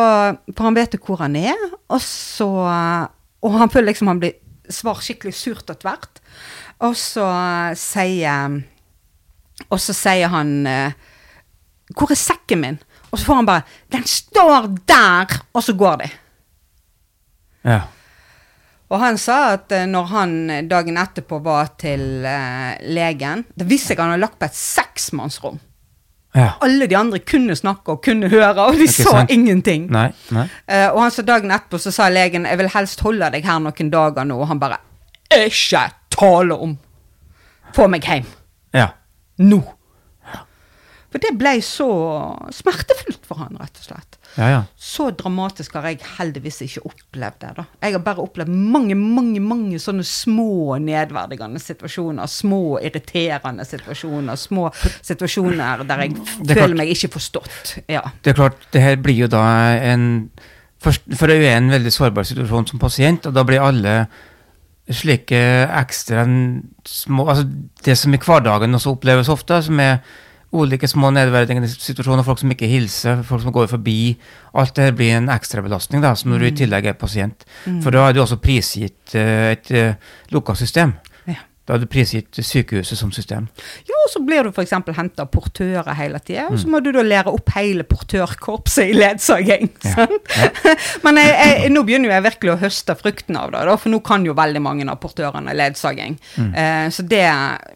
For 0.54 0.68
han 0.68 0.78
vet 0.78 1.00
hvor 1.02 1.18
han 1.24 1.36
er, 1.36 1.58
og 1.90 2.02
så 2.02 2.48
Og 3.42 3.56
han 3.58 3.70
føler 3.70 3.90
liksom 3.90 4.12
han 4.12 4.20
blir 4.22 4.38
svar 4.70 5.00
skikkelig 5.02 5.34
surt 5.34 5.70
og 5.70 5.80
tvert. 5.82 6.22
Og 6.86 6.94
så 6.98 7.26
sier 7.80 8.62
Og 9.70 9.80
så 9.82 9.96
sier 9.98 10.30
han 10.30 10.68
eh, 10.68 10.94
Hvor 11.96 12.12
er 12.12 12.22
sekken 12.22 12.62
min? 12.62 12.80
Og 13.10 13.18
så 13.18 13.26
får 13.26 13.42
han 13.42 13.50
bare 13.50 13.66
Den 13.92 14.06
står 14.06 14.68
der! 14.86 15.40
Og 15.54 15.64
så 15.64 15.74
går 15.74 16.02
de. 16.04 16.10
Ja. 17.66 17.82
Og 18.90 19.00
han 19.02 19.18
sa 19.20 19.38
at 19.58 19.72
eh, 19.76 19.86
når 19.90 20.06
han 20.14 20.34
eh, 20.50 20.62
dagen 20.64 20.98
etterpå 20.98 21.42
var 21.44 21.74
til 21.80 22.24
eh, 22.26 22.78
legen 22.88 23.42
Da 23.58 23.66
visste 23.68 23.92
jeg 23.94 24.00
han 24.00 24.14
hadde 24.14 24.22
lagt 24.24 24.38
på 24.40 24.48
et 24.48 24.56
seksmannsrom. 24.56 25.58
ja. 26.38 26.54
Alle 26.64 26.88
de 26.88 26.96
andre 26.96 27.20
kunne 27.20 27.56
snakke 27.56 27.92
og 27.98 28.02
kunne 28.06 28.30
høre, 28.32 28.56
og 28.64 28.78
de 28.80 28.86
Ikke 28.88 28.94
sa 29.04 29.12
sant? 29.20 29.32
ingenting. 29.34 29.90
Nei. 29.92 30.08
Nei. 30.32 30.46
Eh, 30.68 30.88
og 30.94 31.02
han 31.02 31.12
sa 31.12 31.22
dagen 31.28 31.52
etterpå 31.52 31.80
så 31.84 31.92
sa 31.92 32.08
legen 32.10 32.46
jeg 32.48 32.58
vil 32.62 32.70
helst 32.76 33.02
holde 33.04 33.32
deg 33.34 33.44
her 33.46 33.60
noen 33.60 33.92
dager 33.92 34.24
nå, 34.28 34.38
og 34.40 34.48
han 34.48 34.60
bare 34.62 34.78
ikke 35.36 35.84
tale 36.16 36.56
om. 36.56 36.78
Få 37.76 37.88
meg 37.92 38.06
hjem. 38.08 38.26
Ja. 38.74 38.88
Nå. 39.44 39.60
For 41.08 41.24
det 41.24 41.30
ble 41.40 41.54
så 41.64 41.88
smertefullt 42.52 43.24
for 43.28 43.40
han, 43.40 43.56
rett 43.56 43.80
og 43.80 43.86
slett. 43.86 44.18
Ja, 44.36 44.48
ja. 44.52 44.60
Så 44.76 45.08
dramatisk 45.16 45.78
har 45.78 45.88
jeg 45.88 46.02
heldigvis 46.18 46.60
ikke 46.66 46.84
opplevd 46.90 47.40
det. 47.46 47.52
da. 47.62 47.66
Jeg 47.86 47.96
har 47.96 48.04
bare 48.04 48.26
opplevd 48.26 48.52
mange, 48.52 48.98
mange 49.00 49.40
mange 49.40 49.80
sånne 49.80 50.04
små 50.06 50.76
nedverdigende 50.84 51.62
situasjoner. 51.64 52.28
Små 52.28 52.62
irriterende 52.84 53.66
situasjoner. 53.66 54.36
Små 54.36 54.68
situasjoner 55.00 55.86
der 55.88 56.04
jeg 56.06 56.14
Det 56.18 56.20
er 56.20 56.54
klart. 56.54 56.62
føler 56.62 56.80
meg 56.84 56.92
ikke 56.92 57.14
forstått. 57.16 57.78
Ja. 57.88 58.04
Det 58.22 58.34
er 58.36 58.40
klart, 58.44 58.68
det 58.76 58.84
her 58.84 59.00
blir 59.02 59.24
jo 59.24 59.32
da 59.32 59.46
en 59.94 60.08
For 60.84 60.94
jeg 61.28 61.40
er 61.40 61.42
jo 61.42 61.58
en 61.58 61.72
veldig 61.72 61.92
sårbar 61.92 62.24
situasjon 62.28 62.68
som 62.68 62.80
pasient, 62.80 63.26
og 63.26 63.34
da 63.34 63.44
blir 63.48 63.64
alle 63.64 64.08
slike 64.94 65.40
ekstra 65.74 66.22
små 66.86 67.26
Altså 67.28 67.48
det 67.84 67.98
som 67.98 68.14
i 68.14 68.20
hverdagen 68.22 68.76
også 68.76 68.94
oppleves 68.94 69.30
ofte, 69.30 69.58
som 69.64 69.80
er 69.80 69.98
ulike 70.56 70.88
små 70.88 71.12
nedverdigende 71.12 71.68
situasjoner, 71.72 72.24
folk 72.24 72.40
som 72.40 72.52
ikke 72.54 72.70
hilser, 72.72 73.24
folk 73.28 73.44
som 73.44 73.56
går 73.56 73.68
forbi. 73.72 74.16
Alt 74.58 74.78
det 74.80 74.94
blir 74.96 75.18
en 75.18 75.32
ekstrabelastning 75.34 76.04
da, 76.04 76.14
som 76.16 76.32
når 76.32 76.44
du 76.44 76.48
i 76.48 76.56
tillegg 76.64 76.88
er 76.88 77.00
pasient. 77.00 77.44
For 77.84 77.94
da 77.94 78.08
er 78.08 78.16
du 78.16 78.24
også 78.24 78.40
prisgitt 78.42 79.18
eh, 79.18 79.52
et 79.58 79.74
uh, 79.76 80.16
lukka 80.32 80.56
system. 80.58 80.96
Ja. 81.28 81.42
Da 81.68 81.76
er 81.76 81.84
du 81.84 81.90
prisgitt 81.92 82.40
sykehuset 82.40 82.96
som 82.96 83.12
system. 83.12 83.50
Ja, 83.90 83.98
og 84.00 84.08
så 84.14 84.22
blir 84.24 84.48
du 84.48 84.54
f.eks. 84.54 84.72
henta 84.72 85.26
av 85.26 85.32
portører 85.34 85.92
hele 86.00 86.24
tida, 86.24 86.48
og 86.48 86.56
så 86.62 86.72
må 86.72 86.80
du 86.80 86.94
da 86.96 87.04
lære 87.04 87.34
opp 87.36 87.52
hele 87.58 87.84
portørkorpset 87.84 88.94
i 88.94 88.96
ledsaging. 88.96 89.68
Ja, 89.84 89.98
sant? 89.98 90.32
Men 91.04 91.20
jeg, 91.20 91.36
jeg, 91.36 91.76
nå 91.76 91.84
begynner 91.84 92.08
jo 92.08 92.16
jeg 92.16 92.28
virkelig 92.30 92.56
å 92.56 92.60
høste 92.64 92.96
fruktene 92.96 93.44
av 93.44 93.52
det, 93.52 93.68
da, 93.68 93.76
for 93.76 93.92
nå 93.92 94.00
kan 94.08 94.24
jo 94.24 94.38
veldig 94.38 94.64
mange 94.64 94.88
av 94.88 95.02
portørene 95.04 95.60
ledsaging. 95.60 96.16
Eh, 96.40 96.88
så 96.96 97.04
det, 97.04 97.26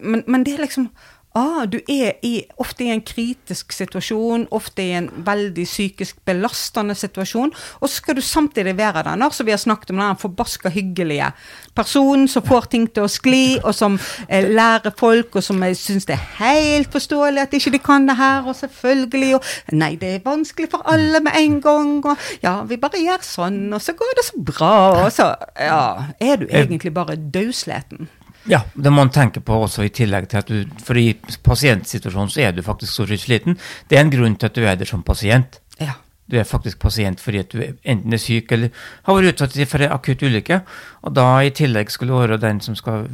men, 0.00 0.24
men 0.24 0.48
det 0.48 0.56
er 0.56 0.64
liksom 0.70 0.88
Ah, 1.34 1.64
du 1.64 1.78
er 1.88 2.18
i, 2.20 2.42
ofte 2.60 2.84
i 2.84 2.90
en 2.92 3.00
kritisk 3.00 3.72
situasjon, 3.72 4.44
ofte 4.52 4.84
i 4.84 4.90
en 4.98 5.06
veldig 5.24 5.64
psykisk 5.64 6.18
belastende 6.28 6.92
situasjon, 6.98 7.54
og 7.80 7.88
så 7.88 8.02
skal 8.02 8.18
du 8.18 8.20
samtidig 8.20 8.74
være 8.76 9.06
den 9.06 9.24
som 9.32 9.48
vi 9.48 9.54
har 9.54 9.62
snakket 9.62 9.94
om, 9.94 10.02
den 10.02 10.20
forbaska 10.20 10.68
hyggelige 10.68 11.30
personen 11.74 12.28
som 12.28 12.44
får 12.44 12.68
ting 12.74 12.84
til 12.92 13.06
å 13.06 13.12
skli, 13.12 13.56
og 13.62 13.72
som 13.72 13.96
eh, 14.28 14.50
lærer 14.52 14.92
folk, 14.98 15.40
og 15.40 15.46
som 15.46 15.64
syns 15.72 16.04
det 16.10 16.18
er 16.18 16.28
helt 16.42 16.92
forståelig 16.92 17.46
at 17.46 17.56
ikke 17.56 17.72
de 17.78 17.80
kan 17.80 18.04
det 18.08 18.18
her, 18.20 18.44
og 18.44 18.58
selvfølgelig, 18.60 19.34
og 19.38 19.76
nei, 19.80 19.94
det 19.96 20.18
er 20.18 20.24
vanskelig 20.26 20.68
for 20.74 20.84
alle 20.84 21.22
med 21.24 21.38
en 21.40 21.60
gang, 21.64 21.94
og 22.12 22.44
ja, 22.44 22.58
vi 22.68 22.76
bare 22.82 23.00
gjør 23.00 23.24
sånn, 23.24 23.62
og 23.72 23.80
så 23.80 23.96
går 23.96 24.18
det 24.20 24.28
så 24.28 24.48
bra, 24.52 24.74
og 25.00 25.08
så 25.16 25.32
ja, 25.56 26.12
er 26.20 26.42
du 26.44 26.50
egentlig 26.50 26.92
bare 26.92 27.16
dødsleten. 27.16 28.12
Ja, 28.50 28.64
det 28.74 28.90
må 28.90 29.04
man 29.04 29.12
tenke 29.14 29.40
på 29.44 29.60
også 29.64 29.84
i 29.86 29.92
tillegg 29.94 30.28
til 30.30 30.40
at 30.40 30.48
du 30.50 30.80
For 30.82 30.98
i 30.98 31.12
pasientsituasjonen 31.46 32.32
så 32.32 32.40
er 32.48 32.56
du 32.56 32.62
faktisk 32.66 32.92
så 32.96 33.06
sliten. 33.06 33.58
Det 33.88 33.98
er 33.98 34.06
en 34.06 34.14
grunn 34.14 34.36
til 34.36 34.50
at 34.50 34.56
du 34.56 34.64
er 34.66 34.76
der 34.76 34.88
som 34.88 35.04
pasient. 35.06 35.60
Ja. 35.78 35.94
Du 36.30 36.38
er 36.38 36.48
faktisk 36.48 36.78
pasient 36.80 37.20
fordi 37.20 37.42
at 37.42 37.52
du 37.52 37.62
enten 37.62 38.12
er 38.14 38.22
syk 38.22 38.52
eller 38.52 38.70
har 39.06 39.18
vært 39.18 39.34
utsatt 39.34 39.56
for 39.68 39.84
en 39.84 39.94
akutt 39.94 40.22
ulykke. 40.22 40.62
Og 41.02 41.14
da 41.14 41.26
i 41.42 41.50
tillegg 41.54 41.90
skulle 41.90 42.14
du 42.14 42.22
være 42.22 42.40
den 42.42 42.62
som 42.64 42.78
skal 42.78 43.06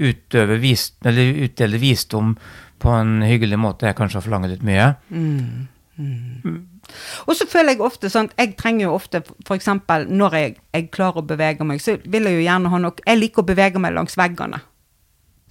utøve 0.00 0.60
vis, 0.62 0.92
eller 1.04 1.44
utdele 1.48 1.80
visdom 1.82 2.36
på 2.78 2.92
en 2.92 3.22
hyggelig 3.24 3.58
måte, 3.58 3.88
er 3.88 3.96
kanskje 3.96 4.20
å 4.20 4.24
forlange 4.26 4.52
litt 4.52 4.64
mye. 4.66 4.92
Og 7.26 7.36
så 7.38 7.46
føler 7.50 7.74
jeg 7.74 7.80
ofte 7.84 8.10
sånn 8.12 8.30
Jeg 8.38 8.56
trenger 8.56 8.86
jo 8.88 8.94
ofte 8.94 9.22
f.eks. 9.46 9.68
når 10.08 10.36
jeg, 10.38 10.56
jeg 10.74 10.90
klarer 10.94 11.22
å 11.22 11.26
bevege 11.26 11.64
meg, 11.66 11.80
så 11.80 11.96
vil 12.04 12.28
jeg 12.28 12.38
jo 12.38 12.44
gjerne 12.46 12.70
ha 12.72 12.78
noe 12.78 13.04
Jeg 13.06 13.18
liker 13.20 13.42
å 13.42 13.46
bevege 13.46 13.82
meg 13.82 13.94
langs 13.96 14.16
veggene. 14.20 14.60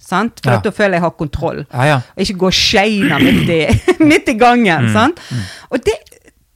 Sant? 0.04 0.40
For 0.44 0.52
Ja. 0.52 0.60
da 0.60 0.70
føler 0.70 0.98
jeg 0.98 1.00
jeg 1.00 1.04
har 1.06 1.14
kontroll. 1.16 1.64
Ja, 1.72 1.84
ja. 1.88 2.00
Og 2.16 2.22
ikke 2.24 2.38
gå 2.44 2.50
og 2.50 2.58
midt, 3.22 3.48
midt 4.10 4.28
i 4.28 4.36
gangen. 4.40 4.90
Sant? 4.92 5.20
Og 5.70 5.80
det 5.84 5.94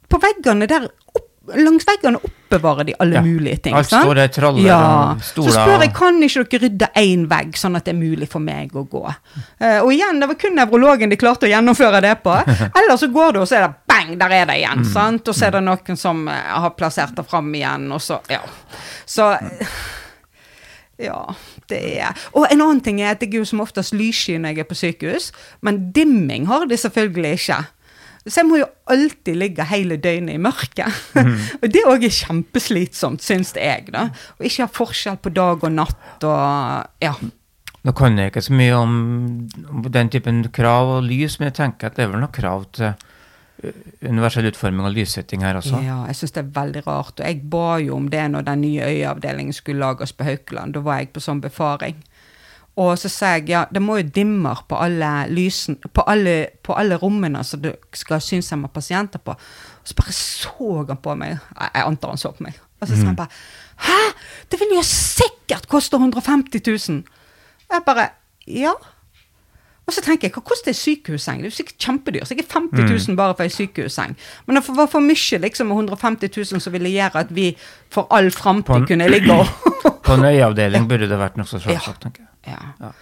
På 0.09 0.17
veggene 0.21 0.67
der 0.69 0.87
opp, 0.89 1.28
Langs 1.57 1.87
veggene 1.89 2.19
oppbevarer 2.21 2.85
de 2.85 2.95
alle 3.01 3.15
Ja. 3.15 3.23
mulige 3.23 3.57
ting. 3.63 3.75
Alt 3.75 3.89
sant? 3.89 4.05
står 4.05 4.15
der, 4.15 4.29
traller 4.29 4.67
ja. 4.67 4.79
og 5.13 5.23
Så 5.23 5.45
spør 5.53 5.81
jeg 5.85 5.93
kan 5.95 6.23
ikke 6.23 6.45
dere 6.45 6.63
rydde 6.65 6.89
én 6.97 7.27
vegg, 7.31 7.57
sånn 7.57 7.77
at 7.77 7.85
det 7.85 7.95
er 7.95 7.99
mulig 7.99 8.29
for 8.29 8.41
meg 8.45 8.73
å 8.77 8.85
gå. 8.89 9.05
Uh, 9.61 9.81
og 9.85 9.93
igjen, 9.93 10.21
det 10.21 10.29
var 10.29 10.39
kun 10.41 10.57
nevrologen 10.59 11.11
de 11.11 11.17
klarte 11.21 11.47
å 11.49 11.53
gjennomføre 11.53 12.01
det 12.05 12.15
på. 12.23 12.35
Eller 12.79 12.97
så 12.97 13.09
går 13.13 13.33
du, 13.33 13.41
og 13.41 13.49
så 13.49 13.57
er 13.61 13.67
det 13.69 13.75
bang, 13.89 14.17
der 14.21 14.35
er 14.41 14.47
det 14.51 14.59
igjen. 14.63 14.85
sant? 14.85 15.29
Og 15.29 15.35
så 15.35 15.47
er 15.49 15.57
det 15.59 15.65
noen 15.65 15.97
som 16.01 16.27
uh, 16.29 16.35
har 16.65 16.75
plassert 16.79 17.17
det 17.17 17.25
fram 17.29 17.53
igjen, 17.55 17.91
og 17.93 18.01
så 18.05 18.21
Ja. 18.33 18.41
Så 19.09 19.31
eh, 19.33 19.79
ja, 20.99 21.35
det 21.71 21.79
er 22.01 22.15
Og 22.35 22.47
en 22.51 22.61
annen 22.61 22.81
ting 22.83 23.01
er 23.01 23.13
at 23.15 23.23
jeg 23.23 23.31
er 23.33 23.39
jo 23.39 23.45
som 23.49 23.61
oftest 23.63 23.95
lyssky 23.95 24.35
når 24.39 24.57
jeg 24.57 24.65
er 24.65 24.69
på 24.69 24.79
sykehus, 24.79 25.31
men 25.63 25.93
dimming 25.95 26.49
har 26.51 26.67
de 26.67 26.77
selvfølgelig 26.77 27.33
ikke. 27.39 27.59
Så 28.29 28.43
jeg 28.43 28.49
må 28.49 28.61
jo 28.61 28.69
alltid 28.93 29.39
ligge 29.41 29.67
hele 29.69 29.97
døgnet 30.01 30.37
i 30.37 30.43
mørket. 30.43 31.01
og 31.63 31.67
det 31.73 31.85
òg 31.89 32.07
er 32.07 32.15
kjempeslitsomt, 32.15 33.25
syns 33.25 33.55
jeg, 33.57 33.89
da. 33.95 34.09
Og 34.39 34.49
ikke 34.49 34.67
ha 34.67 34.71
forskjell 34.79 35.19
på 35.25 35.35
dag 35.35 35.65
og 35.65 35.75
natt 35.75 36.29
og 36.29 37.05
Ja. 37.05 37.17
Nå 37.87 37.93
kan 37.97 38.19
jeg 38.19 38.33
ikke 38.33 38.43
så 38.43 38.57
mye 38.59 38.75
om, 38.75 38.95
om 39.71 39.85
den 39.95 40.11
typen 40.13 40.43
krav 40.53 40.91
og 40.99 41.07
lys, 41.07 41.39
men 41.39 41.49
jeg 41.49 41.61
tenker 41.61 41.89
at 41.89 41.97
det 41.97 42.05
er 42.05 42.11
vel 42.13 42.21
noe 42.21 42.35
krav 42.35 42.67
til 42.77 42.93
universell 44.07 44.47
utforming 44.51 44.87
og 44.87 44.95
lyssetting 44.95 45.43
her 45.43 45.59
også. 45.59 45.81
Ja, 45.83 46.03
jeg 46.07 46.19
syns 46.19 46.35
det 46.37 46.43
er 46.45 46.53
veldig 46.59 46.83
rart. 46.87 47.19
Og 47.19 47.25
jeg 47.27 47.41
ba 47.51 47.79
jo 47.83 47.97
om 47.97 48.07
det 48.13 48.25
når 48.31 48.47
den 48.47 48.63
nye 48.67 48.87
øyeavdelingen 48.87 49.57
skulle 49.57 49.83
lages 49.83 50.13
på 50.13 50.27
Haukeland. 50.29 50.77
Da 50.77 50.83
var 50.85 51.01
jeg 51.01 51.11
på 51.15 51.23
sånn 51.23 51.43
befaring. 51.43 51.99
Og 52.79 52.93
så 53.01 53.09
sa 53.11 53.33
jeg 53.35 53.49
ja, 53.51 53.65
det 53.75 53.81
må 53.83 53.97
jo 53.99 54.07
dimmer 54.15 54.61
på 54.71 54.77
alle 54.79 55.09
lysen, 55.35 55.77
på 55.93 56.05
alle, 56.07 56.35
på 56.63 56.77
alle 56.79 56.99
rommene 57.03 57.41
som 57.45 57.63
du 57.65 57.73
skal 57.97 58.19
ha 58.21 58.23
synshemma 58.23 58.69
pasienter 58.71 59.19
på. 59.19 59.35
Og 59.35 59.89
så 59.91 59.97
bare 59.99 60.15
så 60.15 60.85
han 60.93 61.01
på 61.03 61.17
meg. 61.19 61.41
Jeg 61.59 61.83
antar 61.89 62.13
han 62.15 62.21
så 62.23 62.31
på 62.37 62.47
meg. 62.47 62.61
Og 62.79 62.87
så 62.87 62.95
sa 63.01 63.09
han 63.11 63.17
bare 63.19 63.35
Hæ? 63.89 63.97
Det 64.51 64.61
vil 64.61 64.77
jo 64.77 64.85
sikkert 64.87 65.67
koste 65.71 65.99
150 65.99 66.63
000. 66.91 67.03
Og 67.69 67.75
jeg 67.75 67.85
bare 67.87 68.09
Ja. 68.47 68.73
Og 69.89 69.95
så 69.97 70.03
tenker 70.05 70.29
jeg, 70.29 70.35
hva 70.37 70.43
koster 70.45 70.69
ei 70.69 70.77
sykehusseng? 70.77 71.39
Det 71.41 71.47
er 71.49 71.53
jo 71.53 71.57
sikkert 71.57 71.79
kjempedyr. 71.81 72.25
Sikkert 72.29 72.51
50 72.53 72.91
000 73.09 73.17
bare 73.17 73.35
for 73.39 73.47
ei 73.49 73.53
sykehusseng. 73.55 74.17
Men 74.47 74.59
det 74.59 74.63
var 74.77 74.87
for 74.93 75.01
mye 75.01 75.39
liksom 75.41 75.71
med 75.71 75.79
150 75.81 76.29
000 76.53 76.61
som 76.61 76.73
ville 76.75 76.91
gjøre 76.93 77.23
at 77.25 77.31
vi 77.35 77.47
for 77.91 78.07
all 78.13 78.29
framtid 78.31 78.85
kunne 78.91 79.09
ligge 79.09 79.33
og 79.33 79.49
På 80.09 80.15
en 80.19 80.25
øyeavdeling 80.29 80.89
burde 80.89 81.09
det 81.09 81.19
vært 81.21 81.37
noe 81.41 81.49
så 81.49 81.59
Ja. 81.65 81.81
tenker 82.01 82.21
jeg. 82.23 82.28
Ja. 82.55 82.63
Ja. 82.81 82.93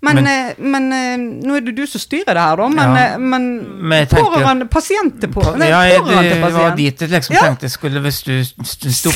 Men, 0.00 0.14
Men- 0.14 0.26
eh, 0.30 0.54
men 0.58 0.92
eh, 0.92 1.16
nå 1.48 1.56
er 1.56 1.60
det 1.66 1.72
du 1.74 1.86
som 1.90 1.98
styrer 2.00 2.34
det 2.36 2.42
her, 2.42 2.56
da. 2.60 2.68
Men, 2.68 2.94
Ja. 2.94 3.04
eh, 3.14 3.18
men, 3.18 3.48
Men 3.88 4.06
pårørende 4.06 4.68
Pasienter 4.70 5.26
på, 5.28 5.42
nei, 5.58 5.68
ja, 5.72 5.80
jeg, 5.88 5.98
pårørende 6.00 6.30
pasient. 6.30 6.54
det 6.54 6.62
var 6.62 6.76
dit 6.76 7.00
jeg 7.00 7.10
liksom 7.10 7.34
Ja. 7.34 7.40
tenkte 7.48 7.68
skulle 7.72 8.00
Hvis 8.04 8.22
du 8.22 8.32
st- 8.62 8.92
sto 8.94 9.10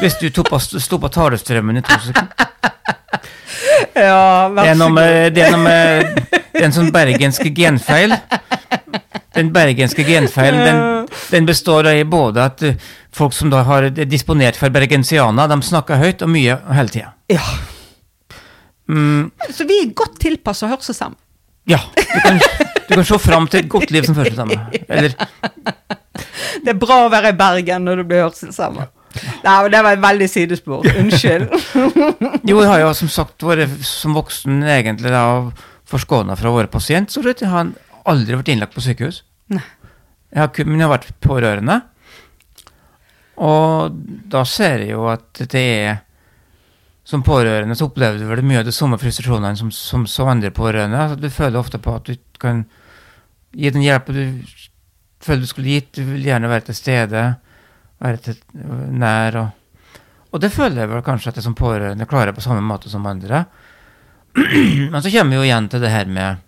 Hvis 0.00 0.18
du 0.20 0.28
tok 0.30 0.48
på, 0.50 0.58
sto 0.60 0.98
på 0.98 1.08
talestrømmen 1.10 1.76
i 1.78 1.82
to 1.82 1.98
sekunder 2.06 2.32
Ja, 3.96 4.48
vær 4.48 4.54
så 4.54 4.54
god. 4.54 4.62
det 4.64 4.70
er 4.70 4.78
noe 4.78 4.88
med 4.90 5.34
det 6.52 6.60
er 6.62 6.64
en 6.64 6.72
sånn 6.72 6.90
bergenske 6.92 7.50
genfeil. 7.54 8.14
Den 9.34 9.50
bergenske 9.52 10.04
genfeilen 10.06 10.64
den, 10.64 11.08
den 11.32 11.46
består 11.48 11.86
i 11.92 12.02
både 12.04 12.44
at 12.44 12.62
folk 13.16 13.32
som 13.36 13.50
da 13.50 13.62
har 13.66 13.82
er 13.90 14.04
disponert 14.08 14.56
for 14.56 14.68
bergensiana, 14.70 15.46
de 15.48 15.58
snakker 15.66 15.96
høyt 16.00 16.22
og 16.22 16.28
mye 16.32 16.58
hele 16.72 16.88
tida. 16.92 17.12
Ja. 17.32 17.40
Mm, 18.92 19.30
Så 19.56 19.64
vi 19.68 19.78
er 19.86 19.92
godt 19.96 20.18
tilpassa 20.20 20.68
hørselshemmede. 20.68 21.20
ja. 21.70 21.78
Du 21.96 22.18
kan, 22.20 22.38
du 22.88 22.94
kan 22.98 23.04
se 23.08 23.18
fram 23.22 23.46
til 23.48 23.62
et 23.62 23.68
godt 23.72 23.90
liv 23.94 24.04
som 24.04 24.16
førstestemme. 24.18 24.56
Eller 24.88 25.14
Det 26.62 26.74
er 26.74 26.78
bra 26.78 26.98
å 27.06 27.10
være 27.12 27.30
i 27.32 27.36
Bergen 27.38 27.86
når 27.88 28.02
du 28.02 28.04
blir 28.10 28.24
hørselshemma. 28.26 28.88
Nei, 29.44 29.54
men 29.62 29.70
det 29.74 29.80
var 29.84 29.96
et 29.96 30.02
veldig 30.04 30.28
sidespor. 30.32 30.86
Unnskyld. 30.88 31.48
Jo, 32.48 32.58
jeg 32.60 32.68
har 32.68 32.80
jo 32.82 32.92
som 32.96 33.10
sagt 33.12 33.44
vært 33.44 33.72
som 33.86 34.14
voksen 34.16 34.62
egentlig 34.64 35.12
da 35.12 35.24
forskåna 35.92 36.36
fra 36.40 36.50
å 36.52 36.56
være 36.58 36.70
pasient, 36.72 37.12
så 37.12 37.20
jeg 37.24 37.48
har 37.52 37.72
aldri 38.08 38.38
vært 38.38 38.48
innlagt 38.54 38.74
på 38.76 38.84
sykehus. 38.84 39.22
Nei. 39.52 39.62
Jeg 40.32 40.40
har, 40.40 40.64
men 40.68 40.80
jeg 40.80 40.88
har 40.88 40.94
vært 40.96 41.10
pårørende. 41.24 41.80
Og 43.42 43.92
da 44.32 44.44
ser 44.48 44.84
jeg 44.84 44.94
jo 44.94 45.06
at 45.12 45.42
det 45.52 45.62
er 45.86 46.00
Som 47.04 47.24
pårørende 47.26 47.74
så 47.74 47.88
opplever 47.88 48.20
du 48.20 48.28
vel 48.28 48.44
mye 48.46 48.60
av 48.60 48.68
de 48.68 48.74
samme 48.74 48.98
frustrasjonene 49.00 49.58
som, 49.58 49.72
som, 49.74 50.04
som 50.06 50.28
andre 50.30 50.52
pårørende. 50.54 50.98
Altså, 50.98 51.18
du 51.18 51.30
føler 51.34 51.58
ofte 51.58 51.80
på 51.82 51.96
at 51.98 52.06
du 52.06 52.14
kan 52.42 52.62
gi 53.52 53.72
den 53.74 53.82
hjelpa 53.82 54.14
du 54.14 54.22
føler 55.22 55.42
du 55.42 55.50
skulle 55.50 55.74
gitt. 55.76 55.90
Du 55.96 56.06
vil 56.12 56.26
gjerne 56.26 56.50
være 56.50 56.68
til 56.70 56.78
stede, 56.78 57.24
være 58.02 58.22
til, 58.22 58.38
nær. 59.02 59.38
Og, 59.40 59.98
og 60.30 60.44
det 60.44 60.52
føler 60.54 60.84
jeg 60.84 60.92
vel 60.92 61.04
kanskje 61.06 61.32
at 61.32 61.40
jeg 61.40 61.46
som 61.46 61.58
pårørende 61.58 62.08
klarer 62.10 62.36
på 62.36 62.44
samme 62.44 62.62
måte 62.66 62.92
som 62.92 63.06
andre. 63.06 63.44
Men 64.92 65.02
så 65.02 65.10
kommer 65.12 65.34
vi 65.34 65.40
jo 65.40 65.48
igjen 65.48 65.68
til 65.72 65.82
det 65.82 65.92
her 65.92 66.08
med 66.10 66.38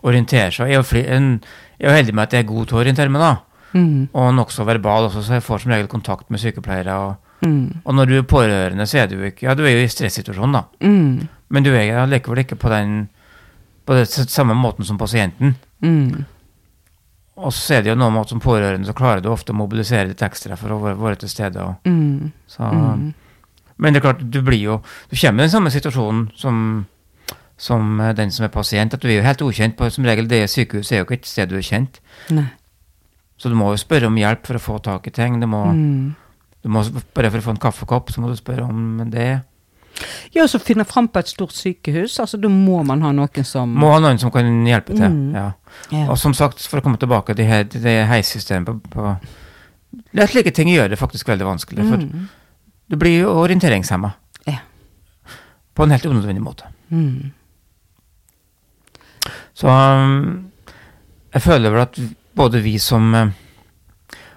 å 0.00 0.08
orientere 0.10 0.52
seg. 0.54 0.70
Jeg 0.70 0.80
er 0.80 1.18
jo, 1.18 1.90
heldig 1.90 2.14
med 2.14 2.26
at 2.26 2.38
jeg 2.38 2.44
er 2.44 2.52
god 2.52 2.70
til 2.70 2.78
å 2.78 2.82
orientere 2.84 3.12
meg, 3.12 3.24
da. 3.24 3.34
Mm, 3.74 4.08
Og 4.14 4.28
nokså 4.36 4.64
verbal 4.68 5.08
også, 5.08 5.24
så 5.26 5.38
jeg 5.38 5.44
får 5.44 5.64
som 5.64 5.72
regel 5.74 5.90
kontakt 5.90 6.28
med 6.30 6.38
sykepleiere. 6.38 6.94
Og, 6.94 7.23
mm, 7.44 7.80
og 7.84 7.94
når 7.94 8.06
du 8.10 8.14
er 8.18 8.22
pårørende, 8.28 8.86
så 8.86 8.98
er 9.02 9.06
du 9.08 9.16
jo 9.16 9.24
ikke 9.30 9.46
Ja, 9.46 9.54
du 9.54 9.62
er 9.64 9.70
jo 9.76 9.84
i 9.84 9.88
stressituasjon, 9.88 10.52
da. 10.52 10.64
mm, 10.80 11.28
Men 11.50 11.62
du 11.66 11.70
er 11.74 12.06
likevel 12.06 12.38
ikke 12.44 12.56
på 12.56 12.68
den 12.72 13.08
på 13.86 13.92
den 13.98 14.06
samme 14.06 14.54
måten 14.56 14.84
som 14.84 14.96
pasienten. 14.98 15.56
mm. 15.82 16.24
Og 17.36 17.50
så 17.52 17.74
er 17.74 17.82
det 17.82 17.90
jo 17.90 17.96
noe 17.98 18.12
med 18.14 18.20
at 18.22 18.28
som 18.30 18.40
pårørende 18.40 18.86
så 18.86 18.94
klarer 18.94 19.20
du 19.20 19.28
ofte 19.28 19.50
å 19.52 19.56
mobilisere 19.58 20.06
litt 20.08 20.22
ekstra 20.22 20.54
for 20.56 20.70
å 20.70 20.78
være, 20.94 21.16
til 21.18 21.28
stede. 21.28 21.64
Mm, 21.84 22.30
så, 22.46 22.68
mm. 22.70 23.08
Men 23.76 23.92
det 23.92 23.98
er 23.98 24.04
klart, 24.04 24.22
du 24.30 24.38
blir 24.46 24.60
jo 24.62 24.76
Du 25.10 25.16
kommer 25.18 25.42
i 25.42 25.46
den 25.48 25.50
samme 25.50 25.70
situasjonen 25.74 26.28
som, 26.38 26.86
som 27.58 28.00
eh, 28.00 28.12
den 28.14 28.30
som 28.30 28.44
er 28.46 28.52
pasient. 28.54 28.94
At 28.94 29.02
du 29.02 29.08
er 29.08 29.16
jo 29.18 29.26
helt 29.26 29.42
ukjent. 29.42 29.76
på 29.76 29.90
Som 29.90 30.04
regel 30.06 30.28
det 30.30 30.44
sykehuset 30.50 30.92
er 30.92 31.02
jo 31.02 31.08
ikke 31.08 31.18
et 31.18 31.26
sted 31.26 31.48
du 31.50 31.56
er 31.58 31.66
kjent. 31.66 31.98
Nei. 32.30 32.46
Så 33.36 33.50
du 33.50 33.56
må 33.58 33.72
jo 33.74 33.82
spørre 33.82 34.06
om 34.06 34.14
hjelp 34.16 34.46
for 34.46 34.54
å 34.54 34.62
få 34.62 34.78
tak 34.82 35.08
i 35.08 35.10
ting. 35.10 35.40
Du 35.40 35.46
må, 35.50 35.64
Mm. 35.74 36.14
Du 36.64 36.70
må 36.72 36.80
Bare 37.14 37.28
for 37.30 37.38
å 37.42 37.44
få 37.44 37.52
en 37.54 37.60
kaffekopp, 37.60 38.10
så 38.14 38.22
må 38.24 38.30
du 38.32 38.38
spørre 38.38 38.64
om 38.64 39.02
det. 39.12 39.42
Ja, 40.34 40.46
så 40.50 40.58
finne 40.58 40.82
fram 40.88 41.06
på 41.12 41.20
et 41.22 41.28
stort 41.30 41.52
sykehus. 41.54 42.16
Altså, 42.18 42.40
Da 42.40 42.48
må 42.50 42.80
man 42.88 43.04
ha 43.04 43.12
noen 43.14 43.44
som 43.46 43.70
Må 43.78 43.92
ha 43.92 44.00
noen 44.02 44.18
som 44.18 44.32
kan 44.34 44.48
hjelpe 44.66 44.96
til. 44.96 45.06
Mm. 45.06 45.36
Ja. 45.36 45.44
ja. 45.92 46.06
Og 46.08 46.18
som 46.18 46.34
sagt, 46.34 46.64
for 46.66 46.80
å 46.80 46.82
komme 46.86 46.98
tilbake 46.98 47.36
til 47.36 47.46
det, 47.46 47.76
det 47.84 47.98
heissystemet 48.10 48.66
på, 48.66 48.80
på 48.96 49.14
det 50.14 50.26
Slike 50.32 50.50
ting 50.50 50.72
gjør 50.72 50.88
det 50.90 50.98
faktisk 50.98 51.28
veldig 51.30 51.46
vanskelig. 51.46 51.84
For 51.86 52.02
Mm. 52.02 52.26
du 52.90 52.96
blir 52.98 53.20
jo 53.20 53.30
orienteringshemma. 53.44 54.10
Ja. 54.50 54.58
På 55.74 55.84
en 55.84 55.90
helt 55.94 56.04
unødvendig 56.06 56.42
måte. 56.42 56.66
Mm. 56.90 57.30
Så 59.54 59.68
um, 59.70 60.50
jeg 61.34 61.42
føler 61.42 61.70
vel 61.70 61.84
at 61.86 61.98
både 62.36 62.60
vi 62.64 62.74
som 62.82 63.14
eh, 63.14 63.30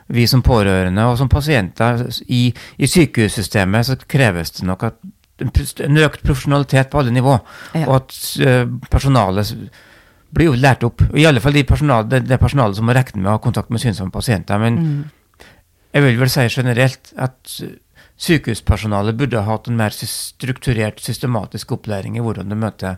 vi 0.07 0.27
som 0.27 0.41
pårørende 0.45 1.03
og 1.09 1.17
som 1.19 1.29
pasienter 1.29 2.05
i, 2.31 2.47
i 2.77 2.87
sykehussystemet 2.87 3.87
så 3.89 3.97
kreves 4.07 4.53
det 4.57 4.67
nok 4.67 4.87
at 4.87 4.99
en 5.37 5.99
økt 6.01 6.23
profesjonalitet 6.25 6.89
på 6.89 7.01
alle 7.01 7.13
nivå. 7.13 7.35
Ja. 7.75 7.85
Og 7.85 7.95
at 7.99 8.15
eh, 8.41 8.63
personalet 8.89 9.51
blir 10.33 10.49
jo 10.49 10.55
lært 10.57 10.83
opp. 10.87 11.03
I 11.15 11.27
alle 11.29 11.41
fall 11.43 11.55
de 11.55 11.63
personal, 11.67 12.07
det, 12.09 12.23
det 12.27 12.39
personalet 12.41 12.79
som 12.79 12.87
må 12.89 12.95
regne 12.97 13.21
med 13.21 13.29
å 13.31 13.35
ha 13.37 13.43
kontakt 13.43 13.69
med 13.73 13.83
synsomme 13.83 14.13
pasienter. 14.13 14.59
Men 14.59 14.79
Mm. 14.81 15.03
jeg 15.93 16.03
vil 16.03 16.17
vel 16.19 16.29
si 16.29 16.47
generelt 16.49 17.13
at 17.17 17.59
eh, 17.63 17.77
sykehuspersonalet 18.17 19.17
burde 19.17 19.37
ha 19.37 19.51
hatt 19.53 19.67
en 19.69 19.77
mer 19.77 19.93
strukturert, 19.93 20.99
systematisk 20.99 21.71
opplæring 21.77 22.17
i 22.17 22.23
hvordan 22.25 22.49
du 22.49 22.55
møter 22.55 22.97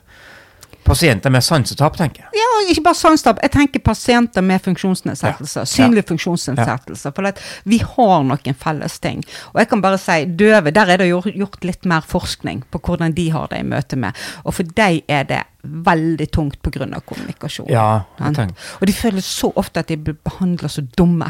pasienter 0.89 1.33
med 1.33 1.45
sansetap, 1.45 1.97
tenker 1.99 2.25
jeg. 2.25 2.39
Ja, 2.39 2.47
ikke 2.71 2.83
bare 2.89 2.97
sansetap. 2.99 3.41
Jeg 3.45 3.53
tenker 3.53 3.83
pasienter 3.85 4.45
med 4.45 4.63
funksjonsnedsettelser. 4.65 5.67
Synlige 5.69 6.07
funksjonsnedsettelser. 6.11 7.13
For 7.15 7.29
at 7.29 7.41
vi 7.69 7.81
har 7.83 8.25
noen 8.27 8.57
felles 8.59 8.99
ting. 9.03 9.21
Og 9.53 9.61
jeg 9.61 9.71
kan 9.71 9.83
bare 9.85 9.99
si 10.01 10.23
døve, 10.39 10.73
der 10.75 10.93
er 10.93 11.01
det 11.01 11.09
gjort, 11.11 11.29
gjort 11.35 11.69
litt 11.69 11.89
mer 11.89 12.05
forskning 12.05 12.65
på 12.71 12.81
hvordan 12.85 13.15
de 13.17 13.29
har 13.33 13.51
det 13.53 13.61
i 13.63 13.69
møte 13.69 13.99
med. 13.99 14.17
Og 14.43 14.57
for 14.59 14.75
dem 14.79 15.01
er 15.07 15.29
det 15.29 15.43
veldig 15.63 16.29
tungt 16.31 16.61
pga. 16.63 16.87
kommunikasjon. 17.05 17.67
Ja, 17.69 18.05
jeg 18.19 18.35
tenker. 18.35 18.73
Og 18.79 18.87
de 18.87 18.95
føler 18.95 19.25
så 19.25 19.51
ofte 19.55 19.83
at 19.83 19.91
de 19.91 19.97
blir 19.97 20.17
behandla 20.23 20.69
så 20.71 20.85
dumme. 20.97 21.29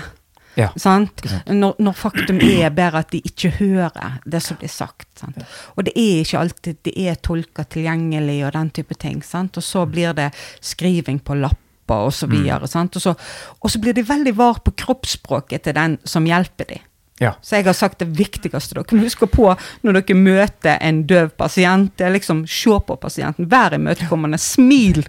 Ja. 0.58 0.70
Sant? 0.76 1.24
Når, 1.48 1.78
når 1.80 1.96
faktum 1.98 2.42
er 2.44 2.70
bare 2.76 3.04
at 3.04 3.14
de 3.14 3.22
ikke 3.26 3.52
hører 3.60 4.20
det 4.26 4.42
som 4.44 4.58
blir 4.60 4.72
sagt. 4.72 5.08
Sant? 5.20 5.40
Og 5.78 5.86
det 5.88 5.94
er 5.96 6.24
ikke 6.24 6.42
alltid 6.42 6.82
det 6.88 6.96
er 6.98 7.20
tolka 7.24 7.66
tilgjengelig 7.70 8.42
og 8.48 8.54
den 8.58 8.74
type 8.76 8.98
ting. 9.00 9.22
Sant? 9.26 9.58
Og 9.60 9.66
så 9.66 9.86
blir 9.90 10.16
det 10.18 10.32
skriving 10.62 11.22
på 11.24 11.38
lapper 11.40 12.06
og 12.06 12.14
så 12.14 12.28
Mm. 12.30 12.46
Og, 12.62 13.02
så, 13.02 13.16
og 13.62 13.72
så 13.72 13.80
blir 13.82 13.94
de 13.94 14.04
veldig 14.06 14.36
var 14.38 14.60
på 14.62 14.72
kroppsspråket 14.78 15.64
til 15.64 15.74
den 15.74 15.98
som 16.06 16.26
hjelper 16.26 16.66
dem. 16.70 16.84
Ja. 17.20 17.34
Så 17.42 17.56
jeg 17.56 17.66
har 17.66 17.74
sagt 17.76 18.00
det 18.00 18.08
viktigste 18.16 18.78
dere 18.78 18.96
må 18.96 19.04
huske 19.04 19.28
på 19.28 19.50
når 19.84 20.00
dere 20.00 20.16
møter 20.16 20.78
en 20.80 21.04
døv 21.08 21.34
pasient, 21.36 21.92
det 21.98 22.08
er 22.08 22.14
liksom 22.16 22.46
se 22.48 22.78
på 22.88 22.96
pasienten, 22.96 23.50
vær 23.52 23.76
imøtekommende, 23.76 24.40
smil. 24.40 25.04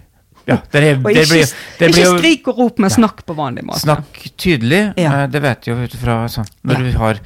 Ja 0.47 0.57
det, 0.71 0.81
er, 0.81 0.97
Og 0.97 1.07
det 1.13 1.23
ikke, 1.25 1.31
blir, 1.33 1.49
det 1.79 1.87
ikke 1.89 1.95
blir 1.97 2.19
skrik 2.19 2.47
og 2.51 2.57
rop, 2.63 2.79
men 2.81 2.89
snakk 2.93 3.23
på 3.27 3.35
vanlig 3.37 3.63
måte. 3.67 3.83
Snakk 3.83 4.21
tydelig. 4.41 4.81
Ja. 4.97 5.23
eh, 5.23 5.27
Det 5.31 5.41
vet 5.43 5.67
jo 5.69 5.75
ut 5.81 5.93
ifra 5.97 6.21
sånn, 6.31 6.47
når, 6.67 6.85
du 6.87 6.97
har, 6.97 7.19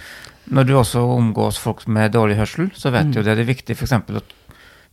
når 0.52 0.64
du 0.70 0.74
også 0.80 1.04
omgås 1.16 1.58
folk 1.62 1.86
med 1.88 2.12
dårlig 2.16 2.36
hørsel, 2.42 2.72
så 2.76 2.92
vet 2.92 3.06
Mm. 3.08 3.14
jo 3.16 3.24
det. 3.24 3.36
Det 3.38 3.46
er 3.46 3.54
viktig 3.54 3.76
f.eks. 3.78 3.92
at 3.94 4.34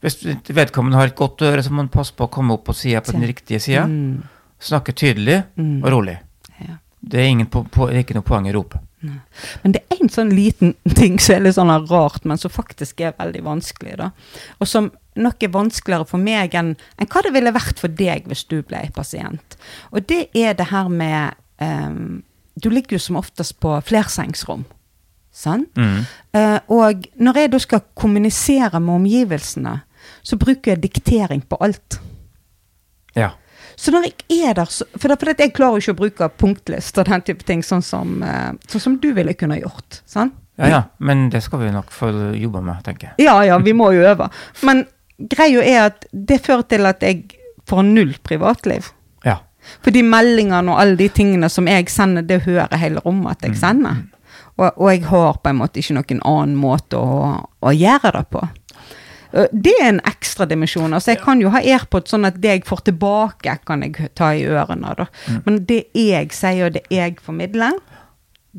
hvis 0.02 0.16
vedkommende 0.50 0.98
har 0.98 1.06
et 1.12 1.14
godt 1.18 1.42
øre, 1.46 1.62
så 1.62 1.70
må 1.70 1.76
man 1.84 1.88
passe 1.88 2.12
på 2.14 2.24
å 2.26 2.30
komme 2.30 2.54
opp 2.54 2.64
på 2.66 2.74
sida 2.74 3.00
på 3.00 3.12
den 3.14 3.22
riktige 3.22 3.60
sida. 3.62 3.84
Mm, 3.86 4.22
Snakke 4.62 4.92
tydelig 4.94 5.42
mm. 5.58 5.82
og 5.84 5.90
rolig. 5.90 6.16
Ja. 6.62 6.76
Det 7.00 7.18
er 7.20 7.24
ingen 7.30 7.46
på, 7.50 7.64
på, 7.70 7.88
ikke 7.90 8.14
noe 8.14 8.22
poeng 8.26 8.46
i 8.46 8.52
ropet. 8.54 8.80
Men 9.62 9.72
det 9.74 9.80
er 9.90 9.98
en 10.04 10.10
sånn 10.14 10.30
liten 10.30 10.74
ting 10.98 11.18
som 11.18 11.34
er 11.36 11.40
litt 11.48 11.56
sånn 11.56 11.70
rart, 11.90 12.24
men 12.24 12.38
som 12.38 12.50
faktisk 12.54 13.00
er 13.02 13.14
veldig 13.18 13.42
vanskelig, 13.42 13.96
da. 13.98 14.10
Og 14.62 14.68
som 14.70 14.90
nok 15.20 15.42
er 15.42 15.52
vanskeligere 15.52 16.08
for 16.08 16.22
meg 16.22 16.54
enn, 16.56 16.74
enn 16.96 17.10
hva 17.12 17.22
det 17.24 17.32
ville 17.34 17.54
vært 17.54 17.80
for 17.82 17.92
deg 17.92 18.28
hvis 18.30 18.44
du 18.50 18.60
ble 18.66 18.84
pasient. 18.96 19.56
Og 19.92 20.06
det 20.08 20.26
er 20.38 20.56
det 20.58 20.70
her 20.72 20.88
med 20.92 21.36
um, 21.60 22.22
Du 22.54 22.68
ligger 22.70 22.98
jo 22.98 23.00
som 23.00 23.16
oftest 23.16 23.58
på 23.60 23.74
flersengsrom. 23.88 24.64
Sant? 25.32 25.72
Mm. 25.76 26.04
Uh, 26.36 26.58
og 26.68 27.06
når 27.16 27.38
jeg 27.40 27.52
da 27.52 27.60
skal 27.64 27.86
kommunisere 27.96 28.80
med 28.80 28.94
omgivelsene, 29.00 29.78
så 30.22 30.36
bruker 30.36 30.74
jeg 30.74 30.82
diktering 30.82 31.44
på 31.48 31.56
alt. 31.64 31.96
Ja. 33.16 33.30
Så 33.76 33.94
når 33.94 34.10
jeg 34.10 34.44
er 34.44 34.58
der, 34.58 34.68
så, 34.68 34.84
for, 34.98 35.08
det, 35.08 35.18
for 35.18 35.32
jeg 35.32 35.54
klarer 35.56 35.78
jo 35.78 35.82
ikke 35.82 35.94
å 35.94 36.00
bruke 36.02 36.28
punktlist 36.42 37.00
og 37.00 37.08
den 37.08 37.24
type 37.24 37.48
ting, 37.48 37.64
sånn 37.64 37.84
som, 37.84 38.20
uh, 38.20 38.52
sånn 38.68 38.84
som 38.84 39.00
du 39.00 39.12
ville 39.16 39.34
kunne 39.38 39.60
gjort. 39.62 40.02
sant? 40.04 40.36
ja, 40.60 40.68
ja. 40.68 40.82
Men 40.98 41.30
det 41.30 41.40
skal 41.40 41.62
vi 41.62 41.70
nok 41.72 41.90
få 41.92 42.10
jobbe 42.36 42.60
med, 42.60 42.82
tenker 42.84 43.10
jeg. 43.10 43.24
Ja, 43.24 43.38
ja, 43.46 43.56
vi 43.58 43.72
må 43.72 43.88
jo 43.96 44.04
øve. 44.04 44.28
Men 44.68 44.84
greia 45.30 45.62
er 45.62 45.80
at 45.90 46.06
det 46.12 46.40
fører 46.44 46.66
til 46.70 46.86
at 46.88 47.02
jeg 47.04 47.24
får 47.68 47.82
null 47.86 48.14
privatliv. 48.26 48.88
Ja. 49.26 49.38
For 49.84 49.94
de 49.94 50.02
meldingene 50.02 50.72
og 50.72 50.80
alle 50.82 50.96
de 50.98 51.08
tingene 51.14 51.48
som 51.52 51.68
jeg 51.70 51.88
sender, 51.92 52.22
det 52.26 52.42
hører 52.46 52.74
hele 52.82 53.02
rommet 53.04 53.36
at 53.38 53.48
jeg 53.50 53.60
sender. 53.60 54.02
Og, 54.58 54.66
og 54.76 54.88
jeg 54.92 55.04
har 55.08 55.38
på 55.42 55.48
en 55.52 55.60
måte 55.62 55.80
ikke 55.80 55.94
noen 55.96 56.20
annen 56.28 56.58
måte 56.60 56.98
å, 56.98 57.30
å 57.62 57.70
gjøre 57.72 58.10
det 58.18 58.24
på. 58.34 58.42
Eh, 59.32 59.46
Det 59.52 59.72
er 59.80 59.88
en 59.94 60.02
ekstra 60.10 60.44
dimensjon. 60.50 60.92
Altså 60.92 61.14
jeg 61.14 61.22
kan 61.22 61.40
jo 61.40 61.52
ha 61.54 61.62
AirPod 61.62 62.10
sånn 62.10 62.26
at 62.28 62.36
det 62.42 62.56
jeg 62.58 62.66
får 62.68 62.82
tilbake, 62.90 63.54
kan 63.64 63.86
jeg 63.86 64.10
ta 64.18 64.32
i 64.36 64.44
ørene. 64.44 64.92
Da. 64.98 65.06
Men 65.46 65.62
det 65.70 65.84
jeg 65.96 66.34
sier, 66.36 66.66
og 66.68 66.76
det 66.76 66.84
jeg 66.92 67.16
formidler, 67.24 67.78